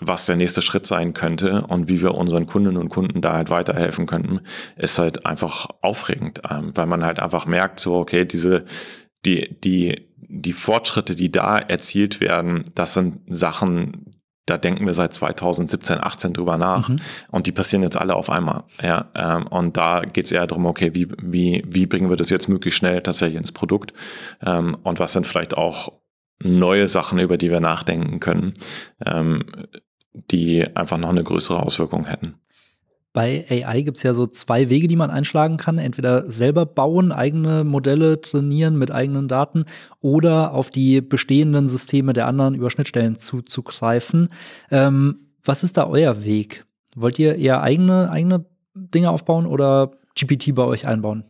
[0.00, 3.50] was der nächste Schritt sein könnte und wie wir unseren Kundinnen und Kunden da halt
[3.50, 4.40] weiterhelfen könnten,
[4.76, 8.64] ist halt einfach aufregend, ähm, weil man halt einfach merkt, so, okay, diese,
[9.24, 15.12] die, die, die Fortschritte, die da erzielt werden, das sind Sachen, da denken wir seit
[15.12, 17.00] 2017, 18 drüber nach mhm.
[17.30, 18.64] und die passieren jetzt alle auf einmal.
[18.82, 22.30] Ja, ähm, und da geht es eher darum, okay, wie, wie, wie bringen wir das
[22.30, 23.92] jetzt möglichst schnell tatsächlich ins Produkt
[24.44, 25.92] ähm, und was sind vielleicht auch
[26.42, 28.54] neue Sachen, über die wir nachdenken können,
[29.04, 29.44] ähm,
[30.30, 32.34] die einfach noch eine größere Auswirkung hätten.
[33.12, 35.78] Bei AI gibt es ja so zwei Wege, die man einschlagen kann.
[35.78, 39.64] Entweder selber bauen, eigene Modelle trainieren mit eigenen Daten
[40.00, 44.28] oder auf die bestehenden Systeme der anderen über Schnittstellen zuzugreifen.
[44.70, 46.66] Ähm, was ist da euer Weg?
[46.94, 51.24] Wollt ihr eher eigene, eigene Dinge aufbauen oder GPT bei euch einbauen?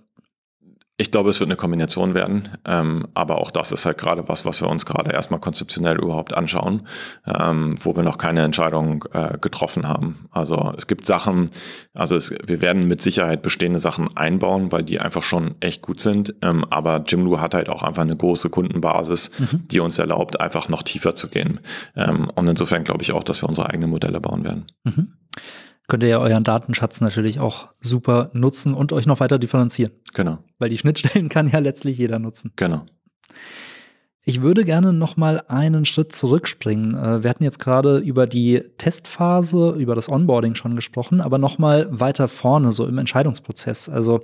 [1.01, 4.44] Ich glaube, es wird eine Kombination werden, ähm, aber auch das ist halt gerade was,
[4.44, 6.82] was wir uns gerade erstmal konzeptionell überhaupt anschauen,
[7.24, 10.28] ähm, wo wir noch keine Entscheidung äh, getroffen haben.
[10.32, 11.51] Also es gibt Sachen,
[11.94, 16.01] also es, wir werden mit Sicherheit bestehende Sachen einbauen, weil die einfach schon echt gut
[16.01, 16.34] sind.
[16.42, 19.68] Ähm, aber Jimdo hat halt auch einfach eine große Kundenbasis, mhm.
[19.68, 21.61] die uns erlaubt, einfach noch tiefer zu gehen.
[21.94, 24.66] Ähm, und insofern glaube ich auch, dass wir unsere eigenen Modelle bauen werden.
[24.82, 25.12] Mhm
[25.89, 29.93] könnt ihr ja euren Datenschatz natürlich auch super nutzen und euch noch weiter differenzieren.
[30.14, 30.39] Genau.
[30.59, 32.53] Weil die Schnittstellen kann ja letztlich jeder nutzen.
[32.57, 32.84] Genau.
[34.24, 36.95] Ich würde gerne noch mal einen Schritt zurückspringen.
[36.95, 41.57] Äh, wir hatten jetzt gerade über die Testphase, über das Onboarding schon gesprochen, aber noch
[41.57, 43.89] mal weiter vorne, so im Entscheidungsprozess.
[43.89, 44.20] Also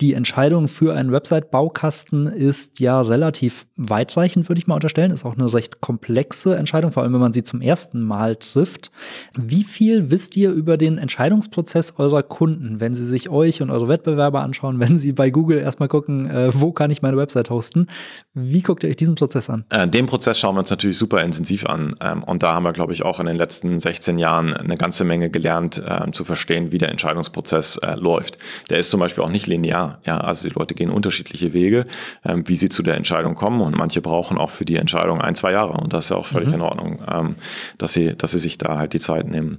[0.00, 5.10] die Entscheidung für einen Website-Baukasten ist ja relativ weitreichend, würde ich mal unterstellen.
[5.10, 8.90] Ist auch eine recht komplexe Entscheidung, vor allem wenn man sie zum ersten Mal trifft.
[9.36, 13.88] Wie viel wisst ihr über den Entscheidungsprozess eurer Kunden, wenn sie sich euch und eure
[13.88, 17.86] Wettbewerber anschauen, wenn sie bei Google erstmal gucken, äh, wo kann ich meine Website hosten?
[18.32, 19.64] Wie guckt ihr euch diesen Prozess an?
[19.68, 21.96] Äh, den Prozess schauen wir uns natürlich super intensiv an.
[22.00, 25.04] Ähm, und da haben wir, glaube ich, auch in den letzten 16 Jahren eine ganze
[25.04, 28.38] Menge gelernt, äh, zu verstehen, wie der Entscheidungsprozess äh, läuft.
[28.70, 29.89] Der ist zum Beispiel auch nicht linear.
[30.04, 31.86] Ja, also die Leute gehen unterschiedliche Wege,
[32.24, 35.34] ähm, wie sie zu der Entscheidung kommen und manche brauchen auch für die Entscheidung ein,
[35.34, 36.54] zwei Jahre und das ist ja auch völlig mhm.
[36.54, 37.34] in Ordnung, ähm,
[37.78, 39.58] dass sie, dass sie sich da halt die Zeit nehmen.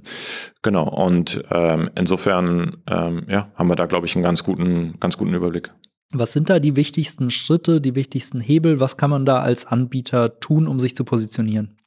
[0.62, 0.88] Genau.
[0.88, 5.34] Und ähm, insofern, ähm, ja, haben wir da, glaube ich, einen ganz guten, ganz guten
[5.34, 5.72] Überblick.
[6.12, 8.80] Was sind da die wichtigsten Schritte, die wichtigsten Hebel?
[8.80, 11.78] Was kann man da als Anbieter tun, um sich zu positionieren?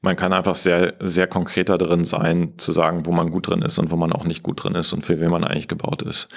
[0.00, 3.78] Man kann einfach sehr, sehr konkreter drin sein, zu sagen, wo man gut drin ist
[3.78, 6.28] und wo man auch nicht gut drin ist und für wen man eigentlich gebaut ist.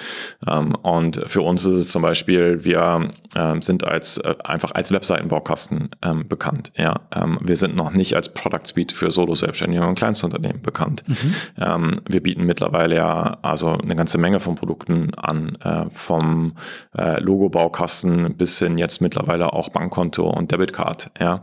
[0.46, 4.92] Ähm, und für uns ist es zum Beispiel, wir ähm, sind als äh, einfach als
[4.92, 6.72] Webseitenbaukasten ähm, bekannt.
[6.76, 7.00] Ja,
[7.40, 11.02] wir sind noch nicht als Product Suite für Solo-Selbstständige und Kleinstunternehmen bekannt.
[11.06, 11.92] Mhm.
[12.08, 16.54] wir bieten mittlerweile ja also eine ganze Menge von Produkten an, äh, vom
[16.96, 21.10] äh, Logo-Baukasten bis hin jetzt mittlerweile auch Bankkonto und Debitcard.
[21.20, 21.42] Ja,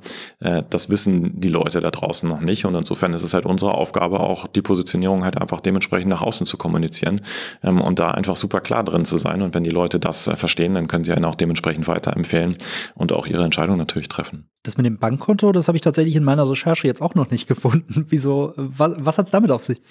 [0.69, 2.65] das wissen die Leute da draußen noch nicht.
[2.65, 6.45] Und insofern ist es halt unsere Aufgabe, auch die Positionierung halt einfach dementsprechend nach außen
[6.45, 7.21] zu kommunizieren
[7.63, 9.41] ähm, und da einfach super klar drin zu sein.
[9.41, 12.55] Und wenn die Leute das äh, verstehen, dann können sie einen auch dementsprechend weiterempfehlen
[12.95, 14.49] und auch ihre Entscheidung natürlich treffen.
[14.63, 17.47] Das mit dem Bankkonto, das habe ich tatsächlich in meiner Recherche jetzt auch noch nicht
[17.47, 18.07] gefunden.
[18.09, 19.81] Wieso, was, was hat es damit auf sich?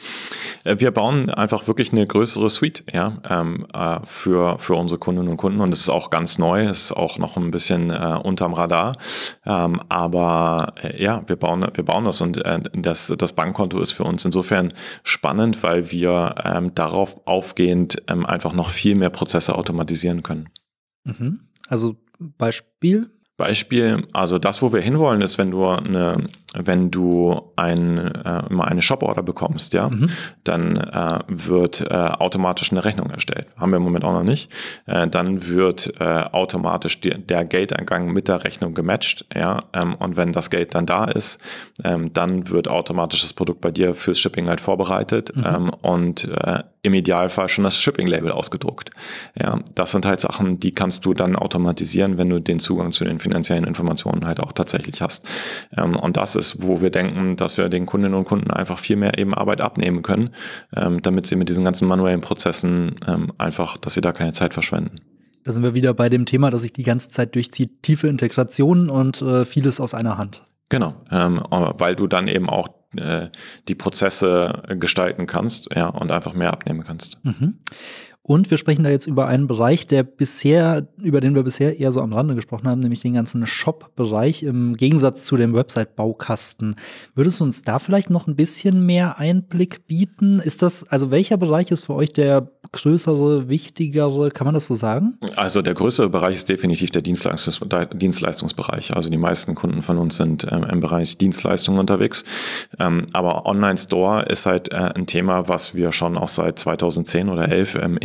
[0.64, 5.30] Äh, wir bauen einfach wirklich eine größere Suite ja, ähm, äh, für, für unsere Kundinnen
[5.30, 8.20] und Kunden und es ist auch ganz neu, es ist auch noch ein bisschen äh,
[8.22, 8.98] unterm Radar.
[9.46, 13.92] Ähm, aber äh, ja, wir bauen, wir bauen das und äh, das, das Bankkonto ist
[13.92, 19.54] für uns insofern spannend, weil wir ähm, darauf aufgehend ähm, einfach noch viel mehr Prozesse
[19.54, 20.50] automatisieren können.
[21.04, 21.40] Mhm.
[21.68, 23.10] Also Beispiel?
[23.38, 28.64] Beispiel, also das, wo wir hinwollen, ist, wenn du eine, wenn du ein, äh, mal
[28.64, 30.08] eine Shop-Order bekommst, ja, mhm.
[30.44, 33.48] dann äh, wird äh, automatisch eine Rechnung erstellt.
[33.56, 34.50] Haben wir im Moment auch noch nicht.
[34.86, 40.16] Äh, dann wird äh, automatisch die, der Geldeingang mit der Rechnung gematcht, ja, ähm, und
[40.16, 41.38] wenn das Geld dann da ist,
[41.84, 45.44] ähm, dann wird automatisch das Produkt bei dir fürs Shipping halt vorbereitet mhm.
[45.44, 48.90] ähm, und äh, im Idealfall schon das Shipping-Label ausgedruckt.
[49.38, 53.04] Ja, das sind halt Sachen, die kannst du dann automatisieren, wenn du den Zugang zu
[53.04, 55.26] den finanziellen Informationen halt auch tatsächlich hast.
[55.76, 58.96] Ähm, und das ist, wo wir denken, dass wir den Kundinnen und Kunden einfach viel
[58.96, 60.30] mehr eben Arbeit abnehmen können,
[60.74, 64.54] ähm, damit sie mit diesen ganzen manuellen Prozessen ähm, einfach, dass sie da keine Zeit
[64.54, 64.96] verschwenden.
[65.44, 68.90] Da sind wir wieder bei dem Thema, das sich die ganze Zeit durchzieht, tiefe Integration
[68.90, 70.44] und äh, vieles aus einer Hand.
[70.68, 73.28] Genau, ähm, weil du dann eben auch äh,
[73.68, 77.24] die Prozesse gestalten kannst, ja, und einfach mehr abnehmen kannst.
[77.24, 77.58] Mhm.
[78.28, 81.92] Und wir sprechen da jetzt über einen Bereich, der bisher, über den wir bisher eher
[81.92, 86.76] so am Rande gesprochen haben, nämlich den ganzen Shop-Bereich im Gegensatz zu dem Website-Baukasten.
[87.14, 90.40] Würdest du uns da vielleicht noch ein bisschen mehr Einblick bieten?
[90.40, 94.74] Ist das, also welcher Bereich ist für euch der größere, wichtigere, kann man das so
[94.74, 95.18] sagen?
[95.36, 97.60] Also der größere Bereich ist definitiv der Dienstleistungs
[97.94, 98.94] Dienstleistungsbereich.
[98.94, 102.24] Also die meisten Kunden von uns sind ähm, im Bereich Dienstleistungen unterwegs.
[102.78, 107.48] Ähm, aber Online-Store ist halt äh, ein Thema, was wir schon auch seit 2010 oder
[107.48, 107.98] 11 ähm,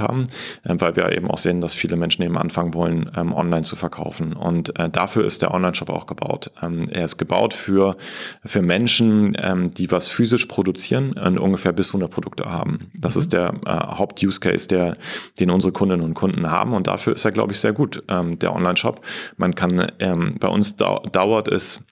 [0.00, 0.24] haben,
[0.64, 3.76] äh, weil wir eben auch sehen, dass viele Menschen eben anfangen wollen, ähm, online zu
[3.76, 4.32] verkaufen.
[4.32, 6.50] Und äh, dafür ist der Online-Shop auch gebaut.
[6.62, 7.96] Ähm, er ist gebaut für,
[8.44, 12.90] für Menschen, ähm, die was physisch produzieren und ungefähr bis 100 Produkte haben.
[12.94, 13.18] Das mhm.
[13.18, 14.96] ist der äh, Haupt-Use Case, der,
[15.40, 16.72] den unsere Kundinnen und Kunden haben.
[16.72, 19.00] Und dafür ist er, glaube ich, sehr gut, der Online-Shop.
[19.36, 21.84] Man kann, bei uns dau dauert es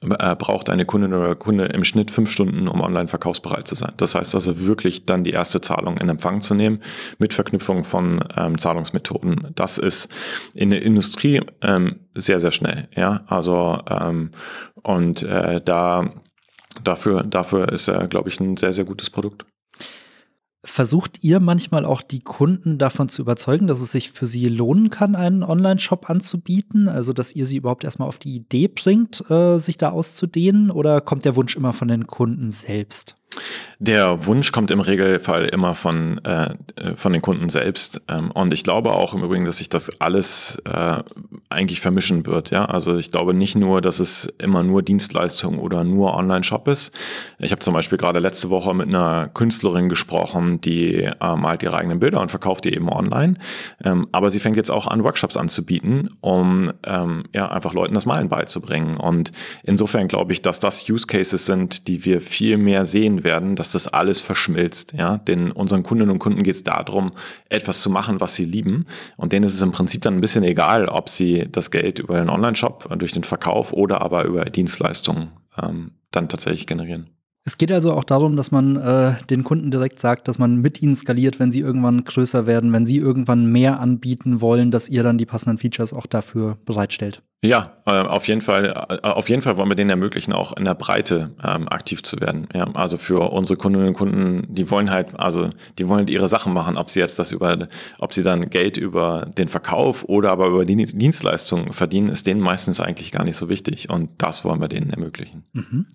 [0.00, 3.92] braucht eine Kundin oder Kunde im Schnitt fünf Stunden, um online verkaufsbereit zu sein.
[3.96, 6.80] Das heißt also wirklich dann die erste Zahlung in Empfang zu nehmen
[7.18, 9.52] mit Verknüpfung von ähm, Zahlungsmethoden.
[9.54, 10.08] Das ist
[10.54, 12.88] in der Industrie ähm, sehr, sehr schnell.
[12.96, 14.32] Ja, also ähm,
[14.82, 16.10] und äh, da
[16.82, 19.44] dafür, dafür ist er, glaube ich, ein sehr, sehr gutes Produkt.
[20.64, 24.90] Versucht ihr manchmal auch die Kunden davon zu überzeugen, dass es sich für sie lohnen
[24.90, 26.88] kann, einen Online-Shop anzubieten?
[26.88, 30.70] Also, dass ihr sie überhaupt erstmal auf die Idee bringt, äh, sich da auszudehnen?
[30.70, 33.16] Oder kommt der Wunsch immer von den Kunden selbst?
[33.84, 36.54] Der Wunsch kommt im Regelfall immer von, äh,
[36.94, 38.00] von den Kunden selbst.
[38.06, 41.02] Ähm, und ich glaube auch im Übrigen, dass sich das alles äh,
[41.48, 42.50] eigentlich vermischen wird.
[42.50, 46.94] Ja, also ich glaube nicht nur, dass es immer nur Dienstleistung oder nur Online-Shop ist.
[47.40, 51.76] Ich habe zum Beispiel gerade letzte Woche mit einer Künstlerin gesprochen, die äh, malt ihre
[51.76, 53.34] eigenen Bilder und verkauft die eben online.
[53.82, 58.06] Ähm, aber sie fängt jetzt auch an, Workshops anzubieten, um ähm, ja einfach Leuten das
[58.06, 58.96] Malen beizubringen.
[58.96, 59.32] Und
[59.64, 63.71] insofern glaube ich, dass das Use Cases sind, die wir viel mehr sehen werden, dass
[63.72, 64.92] das alles verschmilzt.
[64.92, 67.12] Ja, denn unseren Kundinnen und Kunden geht es darum,
[67.48, 68.84] etwas zu machen, was sie lieben.
[69.16, 72.16] Und denen ist es im Prinzip dann ein bisschen egal, ob sie das Geld über
[72.18, 77.10] den Online-Shop, durch den Verkauf oder aber über Dienstleistungen ähm, dann tatsächlich generieren.
[77.44, 80.80] Es geht also auch darum, dass man äh, den Kunden direkt sagt, dass man mit
[80.80, 85.02] ihnen skaliert, wenn sie irgendwann größer werden, wenn sie irgendwann mehr anbieten wollen, dass ihr
[85.02, 87.22] dann die passenden Features auch dafür bereitstellt.
[87.44, 88.66] Ja, äh, auf jeden Fall.
[88.66, 92.20] Äh, auf jeden Fall wollen wir denen ermöglichen, auch in der Breite ähm, aktiv zu
[92.20, 92.46] werden.
[92.54, 96.52] Ja, also für unsere Kundinnen und Kunden, die wollen halt, also die wollen ihre Sachen
[96.52, 97.66] machen, ob sie jetzt das über,
[97.98, 102.40] ob sie dann Geld über den Verkauf oder aber über die Dienstleistungen verdienen, ist denen
[102.40, 103.90] meistens eigentlich gar nicht so wichtig.
[103.90, 105.42] Und das wollen wir denen ermöglichen.
[105.52, 105.86] Mhm.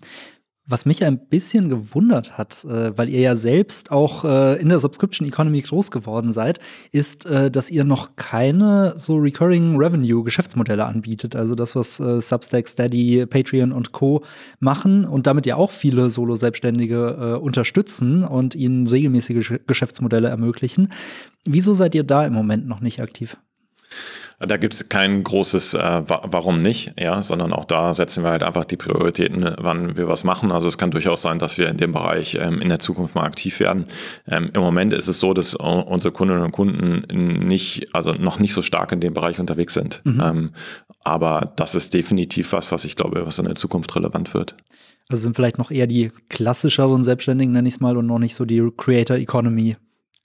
[0.70, 4.78] Was mich ein bisschen gewundert hat, äh, weil ihr ja selbst auch äh, in der
[4.78, 6.60] Subscription Economy groß geworden seid,
[6.92, 11.34] ist, äh, dass ihr noch keine so Recurring Revenue Geschäftsmodelle anbietet.
[11.34, 14.22] Also das, was Substack, Steady, Patreon und Co.
[14.60, 20.92] machen und damit ja auch viele Solo-Selbstständige unterstützen und ihnen regelmäßige Geschäftsmodelle ermöglichen.
[21.44, 23.38] Wieso seid ihr da im Moment noch nicht aktiv?
[24.40, 28.44] Da gibt es kein großes äh, Warum nicht, ja, sondern auch da setzen wir halt
[28.44, 30.52] einfach die Prioritäten, wann wir was machen.
[30.52, 33.24] Also es kann durchaus sein, dass wir in dem Bereich ähm, in der Zukunft mal
[33.24, 33.86] aktiv werden.
[34.28, 38.54] Ähm, Im Moment ist es so, dass unsere Kundinnen und Kunden nicht, also noch nicht
[38.54, 40.02] so stark in dem Bereich unterwegs sind.
[40.04, 40.20] Mhm.
[40.22, 40.50] Ähm,
[41.02, 44.54] aber das ist definitiv was, was ich glaube, was in der Zukunft relevant wird.
[45.08, 48.36] Also sind vielleicht noch eher die klassischeren Selbstständigen, nenne ich es mal, und noch nicht
[48.36, 49.76] so die Creator Economy.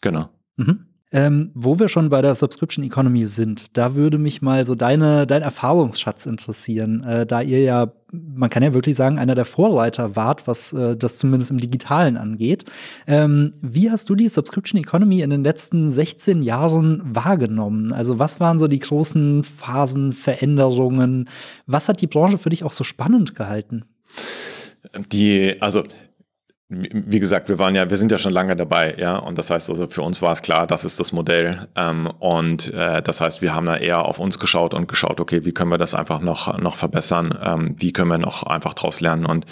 [0.01, 0.29] Genau.
[0.57, 0.85] Mhm.
[1.13, 5.27] Ähm, wo wir schon bei der Subscription Economy sind, da würde mich mal so deine,
[5.27, 10.15] dein Erfahrungsschatz interessieren, äh, da ihr ja, man kann ja wirklich sagen, einer der Vorreiter
[10.15, 12.65] wart, was äh, das zumindest im Digitalen angeht.
[13.05, 17.93] Ähm, wie hast du die Subscription Economy in den letzten 16 Jahren wahrgenommen?
[17.93, 21.29] Also was waren so die großen Phasen, Veränderungen?
[21.67, 23.85] Was hat die Branche für dich auch so spannend gehalten?
[25.11, 25.83] Die, also
[26.91, 29.69] wie gesagt, wir waren ja, wir sind ja schon lange dabei, ja, und das heißt
[29.69, 31.67] also für uns war es klar, das ist das Modell.
[31.75, 35.45] Ähm, und äh, das heißt, wir haben da eher auf uns geschaut und geschaut, okay,
[35.45, 38.99] wie können wir das einfach noch noch verbessern, ähm, wie können wir noch einfach draus
[39.01, 39.25] lernen?
[39.25, 39.45] Und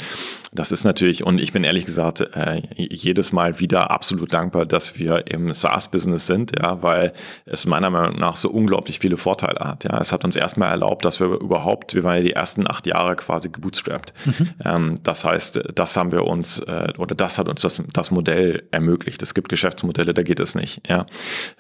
[0.54, 4.98] das ist natürlich und ich bin ehrlich gesagt äh, jedes Mal wieder absolut dankbar, dass
[4.98, 7.14] wir im SaaS-Business sind, ja, weil
[7.46, 11.06] es meiner Meinung nach so unglaublich viele Vorteile hat, ja, es hat uns erstmal erlaubt,
[11.06, 14.50] dass wir überhaupt, wir waren ja die ersten acht Jahre quasi gebootstrapped, mhm.
[14.66, 18.64] ähm, das heißt, das haben wir uns äh, oder das hat uns das, das Modell
[18.72, 19.22] ermöglicht.
[19.22, 20.88] Es gibt Geschäftsmodelle, da geht es nicht.
[20.88, 21.06] Ja.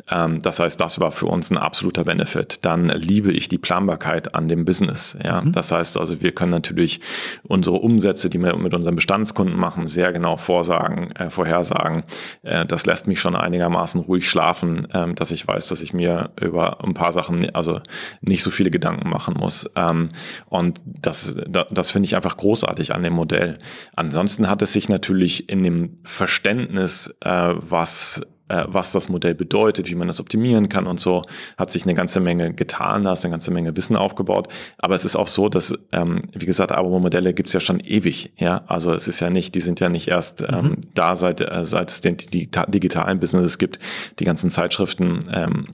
[0.10, 2.60] Ähm, das heißt, das war für uns ein absoluter Benefit.
[2.64, 5.18] Dann liebe ich die Planbarkeit an dem Business.
[5.24, 5.42] Ja.
[5.42, 5.52] Mhm.
[5.52, 7.02] Das heißt also, wir können natürlich
[7.44, 12.04] unsere Umsätze, die wir mit unseren Bestandskunden machen, sehr genau vorsagen, äh, vorhersagen.
[12.44, 16.32] Äh, das lässt mich schon einigermaßen ruhig schlafen, äh, dass ich weiß, dass ich mir
[16.40, 17.80] über ein paar Sachen also
[18.22, 19.70] nicht so viele Gedanken machen muss.
[19.76, 20.10] Ähm,
[20.48, 23.58] und das, das, das finde ich einfach großartig an dem Modell.
[23.96, 28.22] Ansonsten hat es sich natürlich natürlich in dem Verständnis, äh, was
[28.52, 31.24] äh, was das Modell bedeutet, wie man das optimieren kann und so,
[31.58, 34.50] hat sich eine ganze Menge getan, da ist eine ganze Menge Wissen aufgebaut.
[34.78, 38.34] Aber es ist auch so, dass, ähm, wie gesagt, Abo-Modelle gibt es ja schon ewig.
[38.38, 40.78] Ja, also es ist ja nicht, die sind ja nicht erst ähm, mhm.
[40.94, 43.80] da, seit, äh, seit es den digitalen Business gibt,
[44.20, 45.20] die ganzen Zeitschriften.
[45.32, 45.68] Ähm,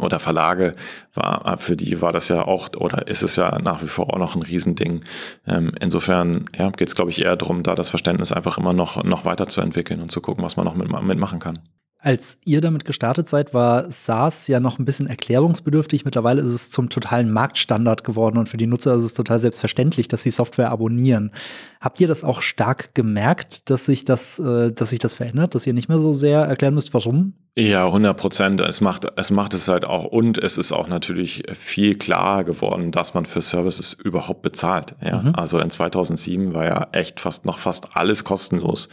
[0.00, 0.74] oder Verlage
[1.14, 4.18] war, für die war das ja auch oder ist es ja nach wie vor auch
[4.18, 5.04] noch ein Riesending.
[5.46, 9.04] Ähm, insofern ja, geht es, glaube ich, eher darum, da das Verständnis einfach immer noch,
[9.04, 11.60] noch weiterzuentwickeln und zu gucken, was man noch mit, mitmachen kann.
[12.04, 16.04] Als ihr damit gestartet seid, war SaaS ja noch ein bisschen erklärungsbedürftig.
[16.04, 20.06] Mittlerweile ist es zum totalen Marktstandard geworden und für die Nutzer ist es total selbstverständlich,
[20.06, 21.32] dass sie Software abonnieren.
[21.80, 25.66] Habt ihr das auch stark gemerkt, dass sich das, äh, dass sich das verändert, dass
[25.66, 28.60] ihr nicht mehr so sehr erklären müsst, warum ja, 100 Prozent.
[28.60, 32.90] Es macht, es macht es halt auch und es ist auch natürlich viel klarer geworden,
[32.90, 34.96] dass man für Services überhaupt bezahlt.
[35.00, 35.36] Ja, mhm.
[35.36, 38.88] also in 2007 war ja echt fast noch fast alles kostenlos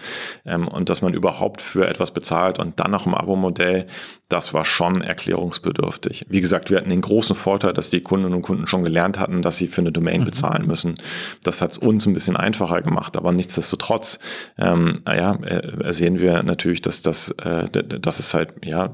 [0.46, 3.88] ähm, und dass man überhaupt für etwas bezahlt und dann noch nach dem Abo-Modell,
[4.30, 6.26] das war schon erklärungsbedürftig.
[6.30, 9.42] Wie gesagt, wir hatten den großen Vorteil, dass die Kundinnen und Kunden schon gelernt hatten,
[9.42, 10.26] dass sie für eine Domain mhm.
[10.26, 10.98] bezahlen müssen.
[11.44, 14.20] Das hat es uns ein bisschen einfacher gemacht, aber nichtsdestotrotz,
[14.58, 18.92] ähm, ja, äh, sehen wir natürlich, dass das, äh, dass es halt ja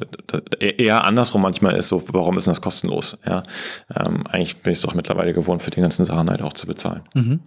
[0.60, 1.90] eher andersrum manchmal ist.
[1.90, 3.20] So, warum ist das kostenlos?
[3.26, 3.44] Ja,
[3.96, 6.66] ähm, eigentlich bin ich es doch mittlerweile gewohnt, für die ganzen Sachen halt auch zu
[6.66, 7.02] bezahlen.
[7.14, 7.42] Mhm.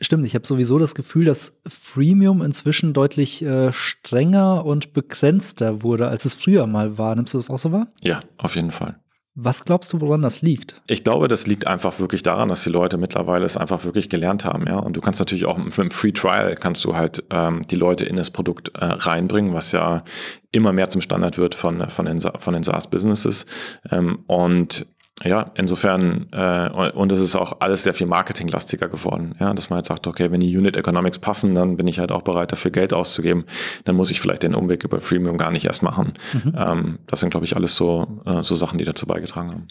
[0.00, 6.08] Stimmt, ich habe sowieso das Gefühl, dass Freemium inzwischen deutlich äh, strenger und begrenzter wurde,
[6.08, 7.14] als es früher mal war.
[7.14, 7.88] Nimmst du das auch so wahr?
[8.02, 9.00] Ja, auf jeden Fall.
[9.38, 10.80] Was glaubst du, woran das liegt?
[10.86, 14.46] Ich glaube, das liegt einfach wirklich daran, dass die Leute mittlerweile es einfach wirklich gelernt
[14.46, 14.78] haben, ja.
[14.78, 18.06] Und du kannst natürlich auch mit einem Free Trial kannst du halt ähm, die Leute
[18.06, 20.04] in das Produkt äh, reinbringen, was ja
[20.52, 23.44] immer mehr zum Standard wird von, von den, von den SaaS-Businesses.
[23.90, 24.86] Ähm, und
[25.24, 29.76] ja, insofern, äh, und es ist auch alles sehr viel marketinglastiger geworden, ja, dass man
[29.76, 32.70] halt sagt, okay, wenn die Unit Economics passen, dann bin ich halt auch bereit, dafür
[32.70, 33.44] Geld auszugeben,
[33.84, 36.12] dann muss ich vielleicht den Umweg über Freemium gar nicht erst machen.
[36.34, 36.54] Mhm.
[36.54, 39.68] Ähm, das sind, glaube ich, alles so, äh, so Sachen, die dazu beigetragen haben.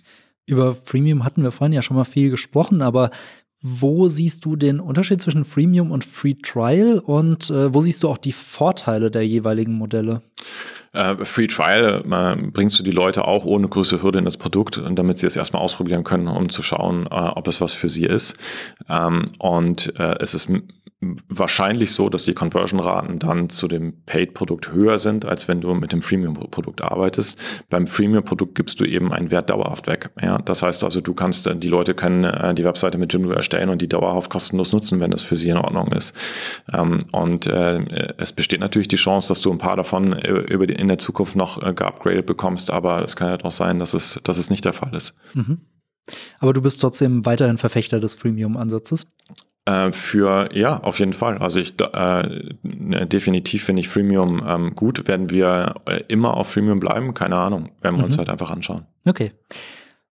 [0.48, 3.12] Über Freemium hatten wir vorhin ja schon mal viel gesprochen, aber
[3.62, 8.10] wo siehst du den Unterschied zwischen Freemium und Free Trial und äh, wo siehst du
[8.10, 10.22] auch die Vorteile der jeweiligen Modelle?
[10.94, 14.82] Äh, Free Trial äh, bringst du die Leute auch ohne größere Hürde in das Produkt,
[14.92, 18.06] damit sie es erstmal ausprobieren können, um zu schauen, äh, ob es was für sie
[18.06, 18.38] ist.
[18.90, 20.50] Ähm, und äh, es ist
[21.30, 25.92] wahrscheinlich so, dass die Conversion-Raten dann zu dem Paid-Produkt höher sind, als wenn du mit
[25.92, 27.40] dem Freemium-Produkt arbeitest.
[27.70, 30.12] Beim Freemium-Produkt gibst du eben einen Wert dauerhaft weg.
[30.22, 33.70] Ja, das heißt also, du kannst, die Leute können äh, die Webseite mit Jimdo erstellen
[33.70, 36.16] und die dauerhaft kostenlos nutzen, wenn das für sie in Ordnung ist.
[36.74, 40.74] Ähm, und äh, es besteht natürlich die Chance, dass du ein paar davon über die,
[40.74, 44.20] in der Zukunft noch äh, geupgradet bekommst, aber es kann halt auch sein, dass es,
[44.24, 45.16] dass es nicht der Fall ist.
[45.34, 45.62] Mhm.
[46.40, 49.12] Aber du bist trotzdem weiterhin Verfechter des Freemium-Ansatzes?
[49.66, 51.40] Äh, für, ja, auf jeden Fall.
[51.40, 55.08] Also ich äh, ne, definitiv finde ich Freemium ähm, gut.
[55.08, 57.16] Werden wir äh, immer auf Freemium bleiben?
[57.16, 57.70] Keine Ahnung.
[57.82, 58.06] Werden wir mhm.
[58.06, 58.86] uns halt einfach anschauen.
[59.06, 59.32] Okay.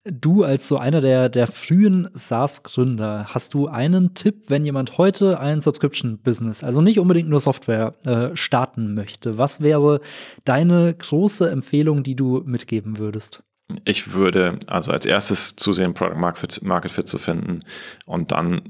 [0.04, 5.40] Du als so einer der, der frühen SaaS-Gründer, hast du einen Tipp, wenn jemand heute
[5.40, 9.36] ein Subscription-Business, also nicht unbedingt nur Software, äh, starten möchte?
[9.36, 10.00] Was wäre
[10.44, 13.42] deine große Empfehlung, die du mitgeben würdest?
[13.84, 17.64] Ich würde also als erstes zusehen, Product Market Fit, Market Fit zu finden
[18.06, 18.62] und dann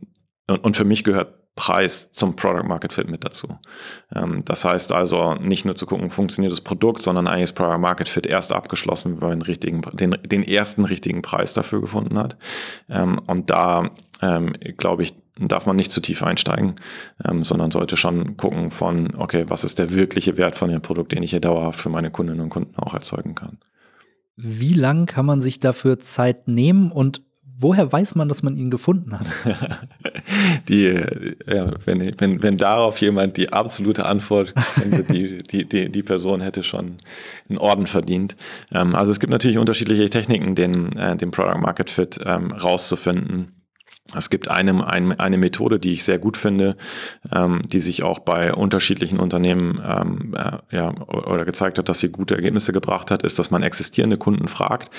[0.48, 3.58] und, für mich gehört Preis zum Product Market Fit mit dazu.
[4.14, 7.78] Ähm, das heißt also nicht nur zu gucken, funktioniert das Produkt, sondern eigentlich ist Product
[7.78, 12.18] Market Fit erst abgeschlossen, wenn man den, richtigen, den, den ersten richtigen Preis dafür gefunden
[12.18, 12.36] hat.
[12.88, 13.90] Ähm, und da
[14.22, 16.74] ähm, glaube ich, darf man nicht zu tief einsteigen,
[17.42, 21.22] sondern sollte schon gucken von, okay, was ist der wirkliche Wert von dem Produkt, den
[21.22, 23.58] ich hier dauerhaft für meine Kundinnen und Kunden auch erzeugen kann.
[24.34, 27.22] Wie lang kann man sich dafür Zeit nehmen und
[27.58, 29.26] woher weiß man, dass man ihn gefunden hat?
[30.68, 30.84] die,
[31.46, 36.40] ja, wenn, wenn, wenn darauf jemand die absolute Antwort kennt, die, die, die, die Person
[36.40, 36.98] hätte schon
[37.48, 38.36] einen Orden verdient.
[38.72, 43.57] Ähm, also es gibt natürlich unterschiedliche Techniken, den, äh, den Product Market Fit ähm, rauszufinden.
[44.16, 46.76] Es gibt eine, eine, eine Methode, die ich sehr gut finde,
[47.30, 52.10] ähm, die sich auch bei unterschiedlichen Unternehmen ähm, äh, ja, oder gezeigt hat, dass sie
[52.10, 54.90] gute Ergebnisse gebracht hat, ist, dass man existierende Kunden fragt,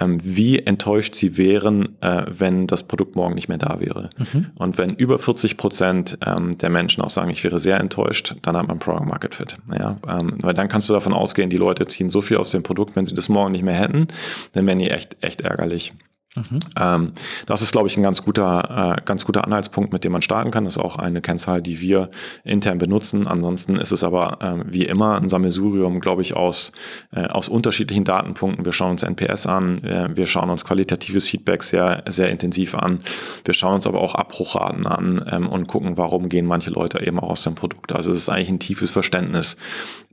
[0.00, 4.08] ähm, wie enttäuscht sie wären, äh, wenn das Produkt morgen nicht mehr da wäre.
[4.16, 4.46] Mhm.
[4.54, 8.56] Und wenn über 40 Prozent ähm, der Menschen auch sagen, ich wäre sehr enttäuscht, dann
[8.56, 9.56] hat man Product Market Fit.
[9.78, 12.62] Ja, ähm, weil dann kannst du davon ausgehen, die Leute ziehen so viel aus dem
[12.62, 14.08] Produkt, wenn sie das morgen nicht mehr hätten,
[14.52, 15.92] dann wären die echt, echt ärgerlich.
[16.36, 16.60] Mhm.
[16.78, 17.12] Ähm,
[17.46, 20.50] das ist, glaube ich, ein ganz guter, äh, ganz guter Anhaltspunkt, mit dem man starten
[20.50, 20.64] kann.
[20.64, 22.10] Das ist auch eine Kennzahl, die wir
[22.44, 23.26] intern benutzen.
[23.26, 26.72] Ansonsten ist es aber äh, wie immer ein Sammelsurium, glaube ich, aus,
[27.12, 28.64] äh, aus unterschiedlichen Datenpunkten.
[28.64, 33.00] Wir schauen uns NPS an, äh, wir schauen uns qualitatives Feedback sehr, sehr intensiv an.
[33.44, 37.18] Wir schauen uns aber auch Abbruchraten an ähm, und gucken, warum gehen manche Leute eben
[37.18, 37.92] auch aus dem Produkt.
[37.92, 39.56] Also es ist eigentlich ein tiefes Verständnis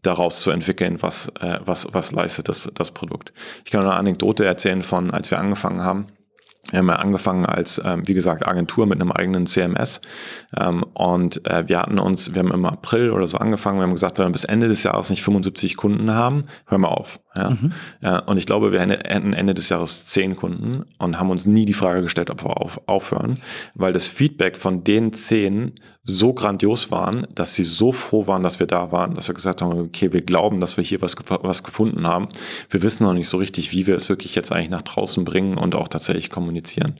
[0.04, 3.34] daraus zu entwickeln, was, äh, was, was leistet das, das Produkt.
[3.66, 6.08] Ich kann eine Anekdote erzählen von, als wir angefangen haben.
[6.70, 10.02] Wir haben ja angefangen als, ähm, wie gesagt, Agentur mit einem eigenen CMS.
[10.58, 13.94] Ähm, und äh, wir hatten uns, wir haben im April oder so angefangen, wir haben
[13.94, 17.20] gesagt, wenn wir bis Ende des Jahres nicht 75 Kunden haben, hören wir auf.
[17.36, 17.52] Ja?
[17.52, 17.72] Mhm.
[18.02, 21.66] ja und ich glaube, wir hätten Ende des Jahres 10 Kunden und haben uns nie
[21.66, 23.38] die Frage gestellt, ob wir auf, aufhören,
[23.76, 25.74] weil das Feedback von den 10
[26.06, 29.62] so grandios waren, dass sie so froh waren, dass wir da waren, dass wir gesagt
[29.62, 32.28] haben, okay, wir glauben, dass wir hier was, was gefunden haben.
[32.70, 35.58] Wir wissen noch nicht so richtig, wie wir es wirklich jetzt eigentlich nach draußen bringen
[35.58, 36.98] und auch tatsächlich kommunizieren.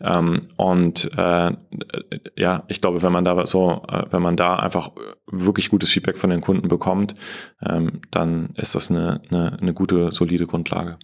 [0.00, 1.50] Ähm, und äh,
[2.36, 4.92] ja, ich glaube, wenn man da so, äh, wenn man da einfach
[5.26, 7.16] wirklich gutes Feedback von den Kunden bekommt,
[7.60, 10.98] ähm, dann ist das eine, eine, eine gute, solide Grundlage.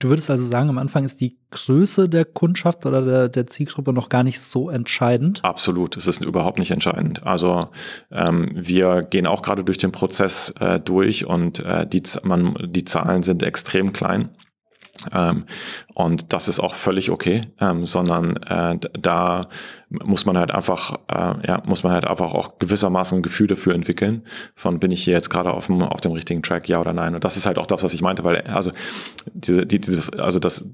[0.00, 3.92] Du würdest also sagen, am Anfang ist die Größe der Kundschaft oder der, der Zielgruppe
[3.92, 5.40] noch gar nicht so entscheidend?
[5.42, 7.26] Absolut, es ist überhaupt nicht entscheidend.
[7.26, 7.68] Also
[8.12, 12.84] ähm, wir gehen auch gerade durch den Prozess äh, durch und äh, die, man, die
[12.84, 14.30] Zahlen sind extrem klein.
[15.12, 15.46] Ähm,
[15.98, 19.48] und das ist auch völlig okay, ähm, sondern äh, da
[19.90, 23.74] muss man halt einfach, äh, ja, muss man halt einfach auch gewissermaßen ein Gefühl dafür
[23.74, 24.22] entwickeln,
[24.54, 27.16] von bin ich hier jetzt gerade auf dem, auf dem richtigen Track, ja oder nein.
[27.16, 28.70] Und das ist halt auch das, was ich meinte, weil also
[29.32, 30.70] diese, die, diese, also das,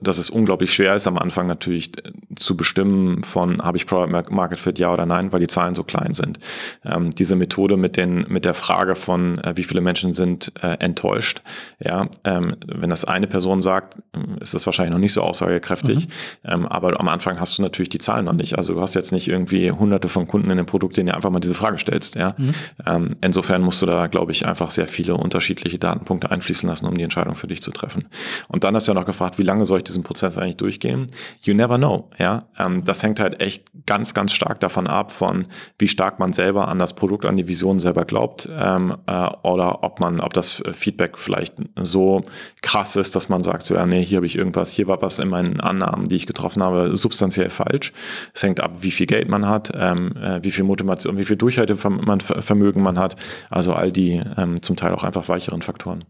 [0.00, 1.92] dass es unglaublich schwer ist am Anfang natürlich
[2.36, 5.82] zu bestimmen von habe ich Product Market Fit, ja oder nein, weil die Zahlen so
[5.82, 6.38] klein sind.
[6.84, 10.78] Ähm, diese Methode mit den, mit der Frage von äh, wie viele Menschen sind äh,
[10.78, 11.42] enttäuscht,
[11.78, 13.98] ja, ähm, wenn das eine Person sagt,
[14.46, 16.12] ist das wahrscheinlich noch nicht so aussagekräftig, mhm.
[16.44, 18.56] ähm, aber am Anfang hast du natürlich die Zahlen noch nicht.
[18.56, 21.30] Also du hast jetzt nicht irgendwie hunderte von Kunden in dem Produkt, denen du einfach
[21.30, 22.14] mal diese Frage stellst.
[22.14, 22.34] Ja?
[22.36, 22.54] Mhm.
[22.86, 26.96] Ähm, insofern musst du da, glaube ich, einfach sehr viele unterschiedliche Datenpunkte einfließen lassen, um
[26.96, 28.06] die Entscheidung für dich zu treffen.
[28.48, 31.08] Und dann hast du ja noch gefragt, wie lange soll ich diesen Prozess eigentlich durchgehen?
[31.42, 32.08] You never know.
[32.18, 32.44] Ja?
[32.58, 35.46] Ähm, das hängt halt echt ganz, ganz stark davon ab, von
[35.78, 39.82] wie stark man selber an das Produkt, an die Vision selber glaubt ähm, äh, oder
[39.82, 42.24] ob man, ob das Feedback vielleicht so
[42.62, 45.18] krass ist, dass man sagt, so ja, nee, hier habe ich irgendwas, hier war was
[45.18, 47.92] in meinen Annahmen, die ich getroffen habe, substanziell falsch.
[48.34, 51.36] Es hängt ab, wie viel Geld man hat, ähm, äh, wie viel Motivation, wie viel
[51.36, 53.16] Durchhaltevermögen man hat.
[53.50, 56.04] Also all die ähm, zum Teil auch einfach weicheren Faktoren.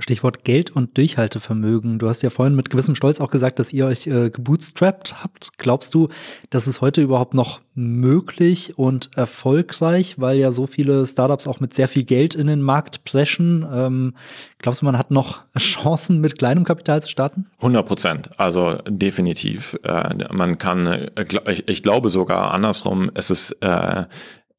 [0.00, 1.98] Stichwort Geld und Durchhaltevermögen.
[1.98, 5.58] Du hast ja vorhin mit gewissem Stolz auch gesagt, dass ihr euch äh, gebootstrapped habt.
[5.58, 6.08] Glaubst du,
[6.50, 11.74] das ist heute überhaupt noch möglich und erfolgreich, weil ja so viele Startups auch mit
[11.74, 13.66] sehr viel Geld in den Markt preschen?
[13.72, 14.14] Ähm,
[14.58, 17.46] glaubst du, man hat noch Chancen, mit kleinem Kapital zu starten?
[17.56, 19.76] 100 Prozent, also definitiv.
[19.82, 24.04] Äh, man kann, äh, ich, ich, glaube sogar andersrum, es ist, äh,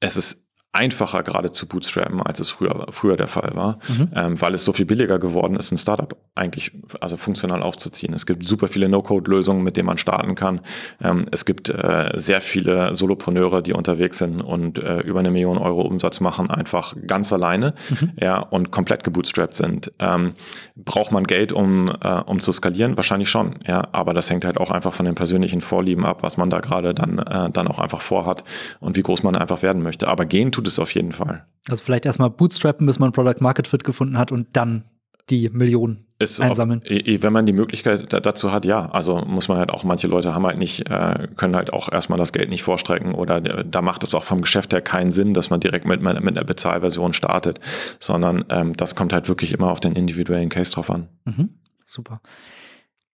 [0.02, 4.09] es ist einfacher gerade zu bootstrappen, als es früher, früher der Fall war, mhm.
[4.15, 8.13] ähm, weil es so viel billiger geworden ist, ein Startup eigentlich also funktional aufzuziehen.
[8.13, 10.61] Es gibt super viele No-Code-Lösungen, mit denen man starten kann.
[11.01, 15.57] Ähm, es gibt äh, sehr viele Solopreneure, die unterwegs sind und äh, über eine Million
[15.57, 18.11] Euro Umsatz machen, einfach ganz alleine mhm.
[18.22, 19.91] ja, und komplett gebootstrapped sind.
[19.97, 20.34] Ähm,
[20.76, 22.95] braucht man Geld, um, äh, um zu skalieren?
[22.95, 26.38] Wahrscheinlich schon, ja, aber das hängt halt auch einfach von den persönlichen Vorlieben ab, was
[26.38, 28.43] man da gerade dann, äh, dann auch einfach vorhat
[28.80, 30.07] und wie groß man einfach werden möchte.
[30.07, 31.45] Aber gehen tut es auf jeden Fall.
[31.70, 34.84] Also vielleicht erstmal bootstrappen, bis man Product Market Fit gefunden hat und dann
[35.30, 36.82] die Millionen ist einsammeln.
[36.84, 38.89] Ob, wenn man die Möglichkeit dazu hat, ja.
[38.89, 42.20] Also muss man halt auch, manche Leute haben halt nicht, äh, können halt auch erstmal
[42.20, 45.49] das Geld nicht vorstrecken oder da macht es auch vom Geschäft her keinen Sinn, dass
[45.49, 47.60] man direkt mit, mit einer Bezahlversion startet,
[47.99, 51.07] sondern ähm, das kommt halt wirklich immer auf den individuellen Case drauf an.
[51.24, 51.49] Mhm,
[51.86, 52.22] super.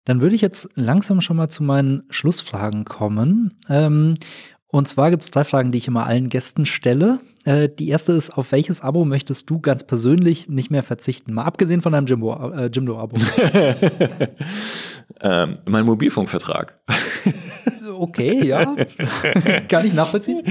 [0.06, 3.56] Dann würde ich jetzt langsam schon mal zu meinen Schlussfragen kommen.
[3.70, 4.18] Ähm,
[4.72, 7.20] und zwar gibt es drei Fragen, die ich immer allen Gästen stelle.
[7.46, 11.34] Äh, die erste ist, auf welches Abo möchtest du ganz persönlich nicht mehr verzichten?
[11.34, 13.16] Mal abgesehen von deinem Jimbo, äh, Jimdo-Abo.
[15.22, 16.80] ähm, mein Mobilfunkvertrag.
[17.98, 18.76] okay, ja.
[19.70, 20.42] Kann ich nachvollziehen.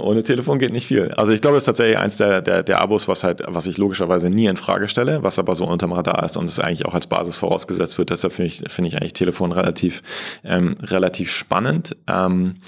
[0.00, 1.10] Ohne Telefon geht nicht viel.
[1.12, 3.76] Also ich glaube, es ist tatsächlich eins der, der, der Abos, was halt, was ich
[3.76, 6.94] logischerweise nie in Frage stelle, was aber so unterm Radar ist und es eigentlich auch
[6.94, 8.10] als Basis vorausgesetzt wird.
[8.10, 10.02] Deshalb finde ich, finde ich eigentlich Telefon relativ,
[10.44, 11.96] ähm, relativ spannend.
[12.06, 12.60] Ähm,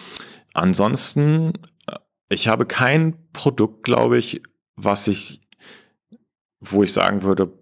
[0.55, 1.53] Ansonsten,
[1.86, 1.96] äh,
[2.28, 4.42] ich habe kein Produkt, glaube ich,
[4.76, 5.40] was ich,
[6.61, 7.53] wo ich sagen würde,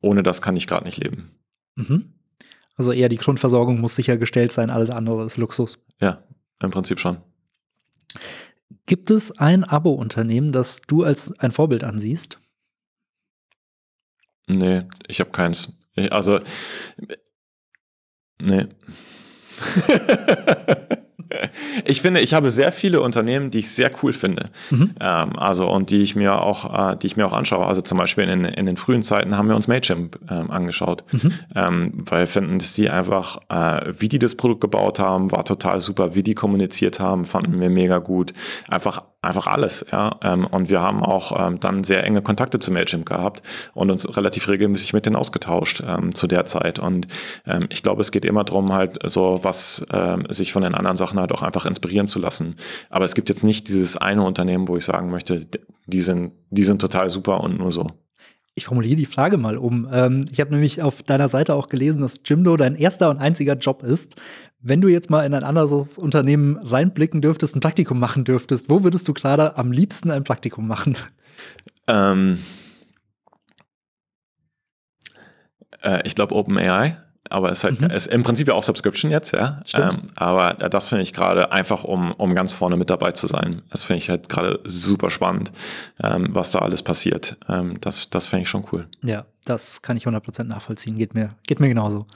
[0.00, 1.30] ohne das kann ich gerade nicht leben.
[1.76, 2.14] Mhm.
[2.76, 5.78] Also eher die Grundversorgung muss sichergestellt sein, alles andere ist Luxus.
[6.00, 6.22] Ja,
[6.60, 7.18] im Prinzip schon.
[8.86, 12.38] Gibt es ein Abo-Unternehmen, das du als ein Vorbild ansiehst?
[14.46, 15.78] Nee, ich habe keins.
[16.10, 16.40] Also,
[18.38, 18.66] nee.
[21.84, 24.50] ich finde, ich habe sehr viele Unternehmen, die ich sehr cool finde.
[24.70, 24.94] Mhm.
[25.00, 27.66] Ähm, also und die ich mir auch, äh, die ich mir auch anschaue.
[27.66, 31.32] Also zum Beispiel in, in den frühen Zeiten haben wir uns Mailchimp ähm, angeschaut, mhm.
[31.54, 35.44] ähm, weil wir finden, dass die einfach, äh, wie die das Produkt gebaut haben, war
[35.44, 36.14] total super.
[36.14, 38.32] Wie die kommuniziert haben, fanden wir mega gut.
[38.68, 40.10] Einfach einfach alles, ja.
[40.22, 44.16] Ähm, und wir haben auch ähm, dann sehr enge Kontakte zu Mailchimp gehabt und uns
[44.16, 46.78] relativ regelmäßig mit denen ausgetauscht ähm, zu der Zeit.
[46.78, 47.06] Und
[47.70, 51.18] ich glaube, es geht immer darum, halt so was ähm, sich von den anderen Sachen
[51.24, 52.56] halt auch einfach inspirieren zu lassen.
[52.90, 55.46] Aber es gibt jetzt nicht dieses eine Unternehmen, wo ich sagen möchte,
[55.86, 57.88] die sind, die sind total super und nur so.
[58.56, 59.88] Ich formuliere die Frage mal um.
[59.92, 63.54] Ähm, ich habe nämlich auf deiner Seite auch gelesen, dass Jimdo dein erster und einziger
[63.54, 64.14] Job ist.
[64.60, 68.84] Wenn du jetzt mal in ein anderes Unternehmen reinblicken dürftest, ein Praktikum machen dürftest, wo
[68.84, 70.96] würdest du gerade am liebsten ein Praktikum machen?
[71.88, 72.38] Ähm,
[75.82, 76.96] äh, ich glaube OpenAI
[77.30, 77.90] aber es ist, halt, mhm.
[77.90, 79.62] ist im Prinzip ja auch Subscription jetzt, ja.
[79.74, 83.62] Ähm, aber das finde ich gerade einfach, um, um ganz vorne mit dabei zu sein.
[83.70, 85.52] Das finde ich halt gerade super spannend,
[86.02, 87.36] ähm, was da alles passiert.
[87.48, 88.86] Ähm, das das finde ich schon cool.
[89.02, 90.96] Ja, das kann ich 100% nachvollziehen.
[90.96, 92.06] Geht mir, geht mir genauso.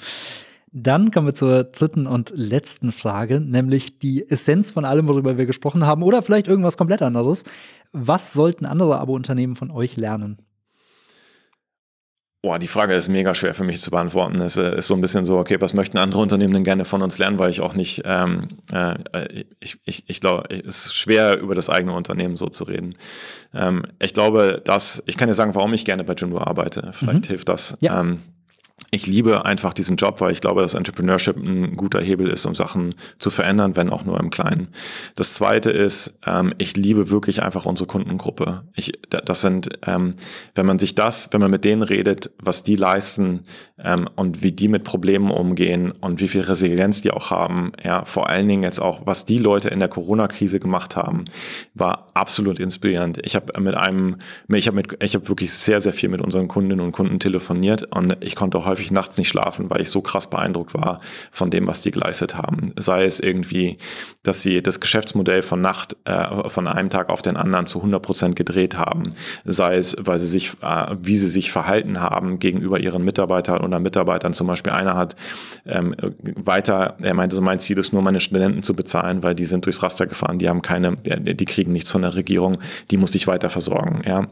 [0.72, 5.46] Dann kommen wir zur dritten und letzten Frage, nämlich die Essenz von allem, worüber wir
[5.46, 7.44] gesprochen haben, oder vielleicht irgendwas komplett anderes.
[7.92, 10.38] Was sollten andere Abo-Unternehmen von euch lernen?
[12.40, 14.40] Boah, die Frage ist mega schwer für mich zu beantworten.
[14.40, 17.02] Es äh, ist so ein bisschen so, okay, was möchten andere Unternehmen denn gerne von
[17.02, 18.94] uns lernen, weil ich auch nicht, ähm, äh,
[19.58, 22.94] ich, ich, ich glaube, es ist schwer über das eigene Unternehmen so zu reden.
[23.52, 26.90] Ähm, ich glaube, dass, ich kann dir sagen, warum ich gerne bei Jimdo arbeite.
[26.92, 27.28] Vielleicht mhm.
[27.28, 27.76] hilft das.
[27.80, 28.00] Ja.
[28.00, 28.20] Ähm,
[28.90, 32.54] ich liebe einfach diesen Job, weil ich glaube, dass Entrepreneurship ein guter Hebel ist, um
[32.54, 34.68] Sachen zu verändern, wenn auch nur im Kleinen.
[35.14, 38.62] Das zweite ist, ähm, ich liebe wirklich einfach unsere Kundengruppe.
[38.74, 40.14] Ich, das sind, ähm,
[40.54, 43.44] wenn man sich das, wenn man mit denen redet, was die leisten
[43.78, 48.04] ähm, und wie die mit Problemen umgehen und wie viel Resilienz die auch haben, ja,
[48.06, 51.26] vor allen Dingen jetzt auch, was die Leute in der Corona-Krise gemacht haben,
[51.74, 53.18] war absolut inspirierend.
[53.26, 54.16] Ich habe mit einem,
[54.48, 57.94] ich habe mit, ich habe wirklich sehr, sehr viel mit unseren Kundinnen und Kunden telefoniert
[57.94, 61.00] und ich konnte auch häufig nachts nicht schlafen, weil ich so krass beeindruckt war
[61.32, 62.72] von dem, was die geleistet haben.
[62.76, 63.78] Sei es irgendwie,
[64.22, 68.02] dass sie das Geschäftsmodell von Nacht, äh, von einem Tag auf den anderen zu 100
[68.02, 69.14] Prozent gedreht haben.
[69.44, 73.80] Sei es, weil sie sich, äh, wie sie sich verhalten haben gegenüber ihren Mitarbeitern oder
[73.80, 74.34] Mitarbeitern.
[74.34, 75.16] Zum Beispiel einer hat
[75.66, 75.94] ähm,
[76.36, 79.64] weiter, er meinte so, mein Ziel ist nur, meine Studenten zu bezahlen, weil die sind
[79.64, 82.58] durchs Raster gefahren, die haben keine, die kriegen nichts von der Regierung,
[82.90, 84.26] die muss ich weiter versorgen, ja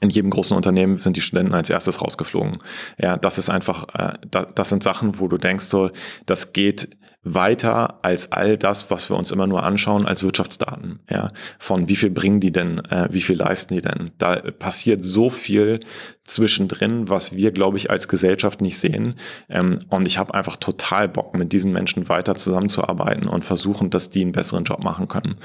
[0.00, 2.58] in jedem großen Unternehmen sind die Studenten als erstes rausgeflogen.
[2.98, 4.14] Ja, das ist einfach, äh,
[4.54, 5.90] das sind Sachen, wo du denkst so,
[6.26, 6.88] das geht
[7.22, 11.00] weiter als all das, was wir uns immer nur anschauen als Wirtschaftsdaten.
[11.10, 14.10] Ja, von wie viel bringen die denn, äh, wie viel leisten die denn?
[14.18, 15.80] Da passiert so viel
[16.26, 19.14] zwischendrin, was wir, glaube ich, als Gesellschaft nicht sehen.
[19.48, 24.10] Ähm, und ich habe einfach total Bock, mit diesen Menschen weiter zusammenzuarbeiten und versuchen, dass
[24.10, 25.36] die einen besseren Job machen können.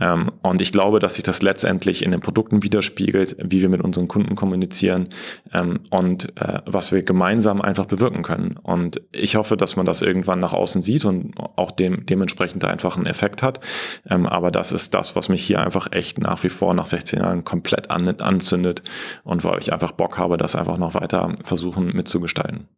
[0.00, 3.82] Ähm, und ich glaube, dass sich das letztendlich in den Produkten widerspiegelt, wie wir mit
[3.82, 5.08] unseren Kunden kommunizieren
[5.52, 8.56] ähm, und äh, was wir gemeinsam einfach bewirken können.
[8.62, 12.96] Und ich hoffe, dass man das irgendwann nach außen sieht und auch dem, dementsprechend einfach
[12.96, 13.60] einen Effekt hat.
[14.08, 17.44] Aber das ist das, was mich hier einfach echt nach wie vor nach 16 Jahren
[17.44, 18.82] komplett an, anzündet
[19.24, 22.68] und weil ich einfach Bock habe, das einfach noch weiter versuchen mitzugestalten.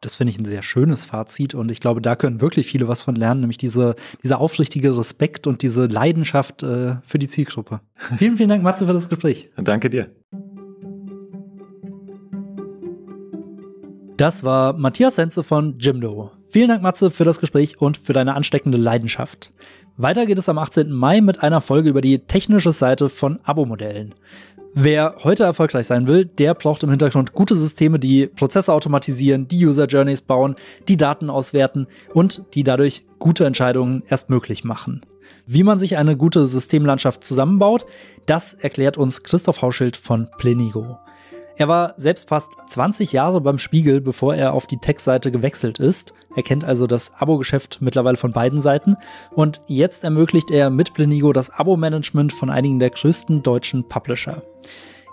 [0.00, 3.02] Das finde ich ein sehr schönes Fazit und ich glaube, da können wirklich viele was
[3.02, 7.80] von lernen, nämlich diese, dieser aufrichtige Respekt und diese Leidenschaft äh, für die Zielgruppe.
[8.18, 9.50] vielen, vielen Dank, Matze, für das Gespräch.
[9.56, 10.10] Danke dir.
[14.16, 16.32] Das war Matthias Senze von Jimdo.
[16.50, 19.52] Vielen Dank, Matze, für das Gespräch und für deine ansteckende Leidenschaft.
[19.96, 20.90] Weiter geht es am 18.
[20.90, 24.14] Mai mit einer Folge über die technische Seite von Abo-Modellen.
[24.74, 29.66] Wer heute erfolgreich sein will, der braucht im Hintergrund gute Systeme, die Prozesse automatisieren, die
[29.66, 30.56] User Journeys bauen,
[30.88, 35.04] die Daten auswerten und die dadurch gute Entscheidungen erst möglich machen.
[35.46, 37.84] Wie man sich eine gute Systemlandschaft zusammenbaut,
[38.24, 40.98] das erklärt uns Christoph Hauschild von Plenigo.
[41.56, 46.14] Er war selbst fast 20 Jahre beim Spiegel, bevor er auf die Tech-Seite gewechselt ist.
[46.34, 48.96] Er kennt also das Abo-Geschäft mittlerweile von beiden Seiten
[49.30, 54.42] und jetzt ermöglicht er mit Plenigo das Abo-Management von einigen der größten deutschen Publisher.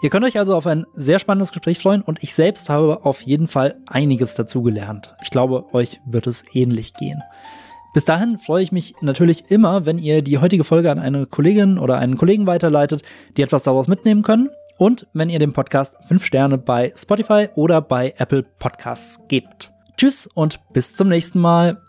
[0.01, 3.21] Ihr könnt euch also auf ein sehr spannendes Gespräch freuen und ich selbst habe auf
[3.21, 5.13] jeden Fall einiges dazu gelernt.
[5.21, 7.21] Ich glaube, euch wird es ähnlich gehen.
[7.93, 11.77] Bis dahin freue ich mich natürlich immer, wenn ihr die heutige Folge an eine Kollegin
[11.77, 13.01] oder einen Kollegen weiterleitet,
[13.35, 17.81] die etwas daraus mitnehmen können und wenn ihr dem Podcast 5 Sterne bei Spotify oder
[17.81, 19.71] bei Apple Podcasts gebt.
[19.97, 21.81] Tschüss und bis zum nächsten Mal.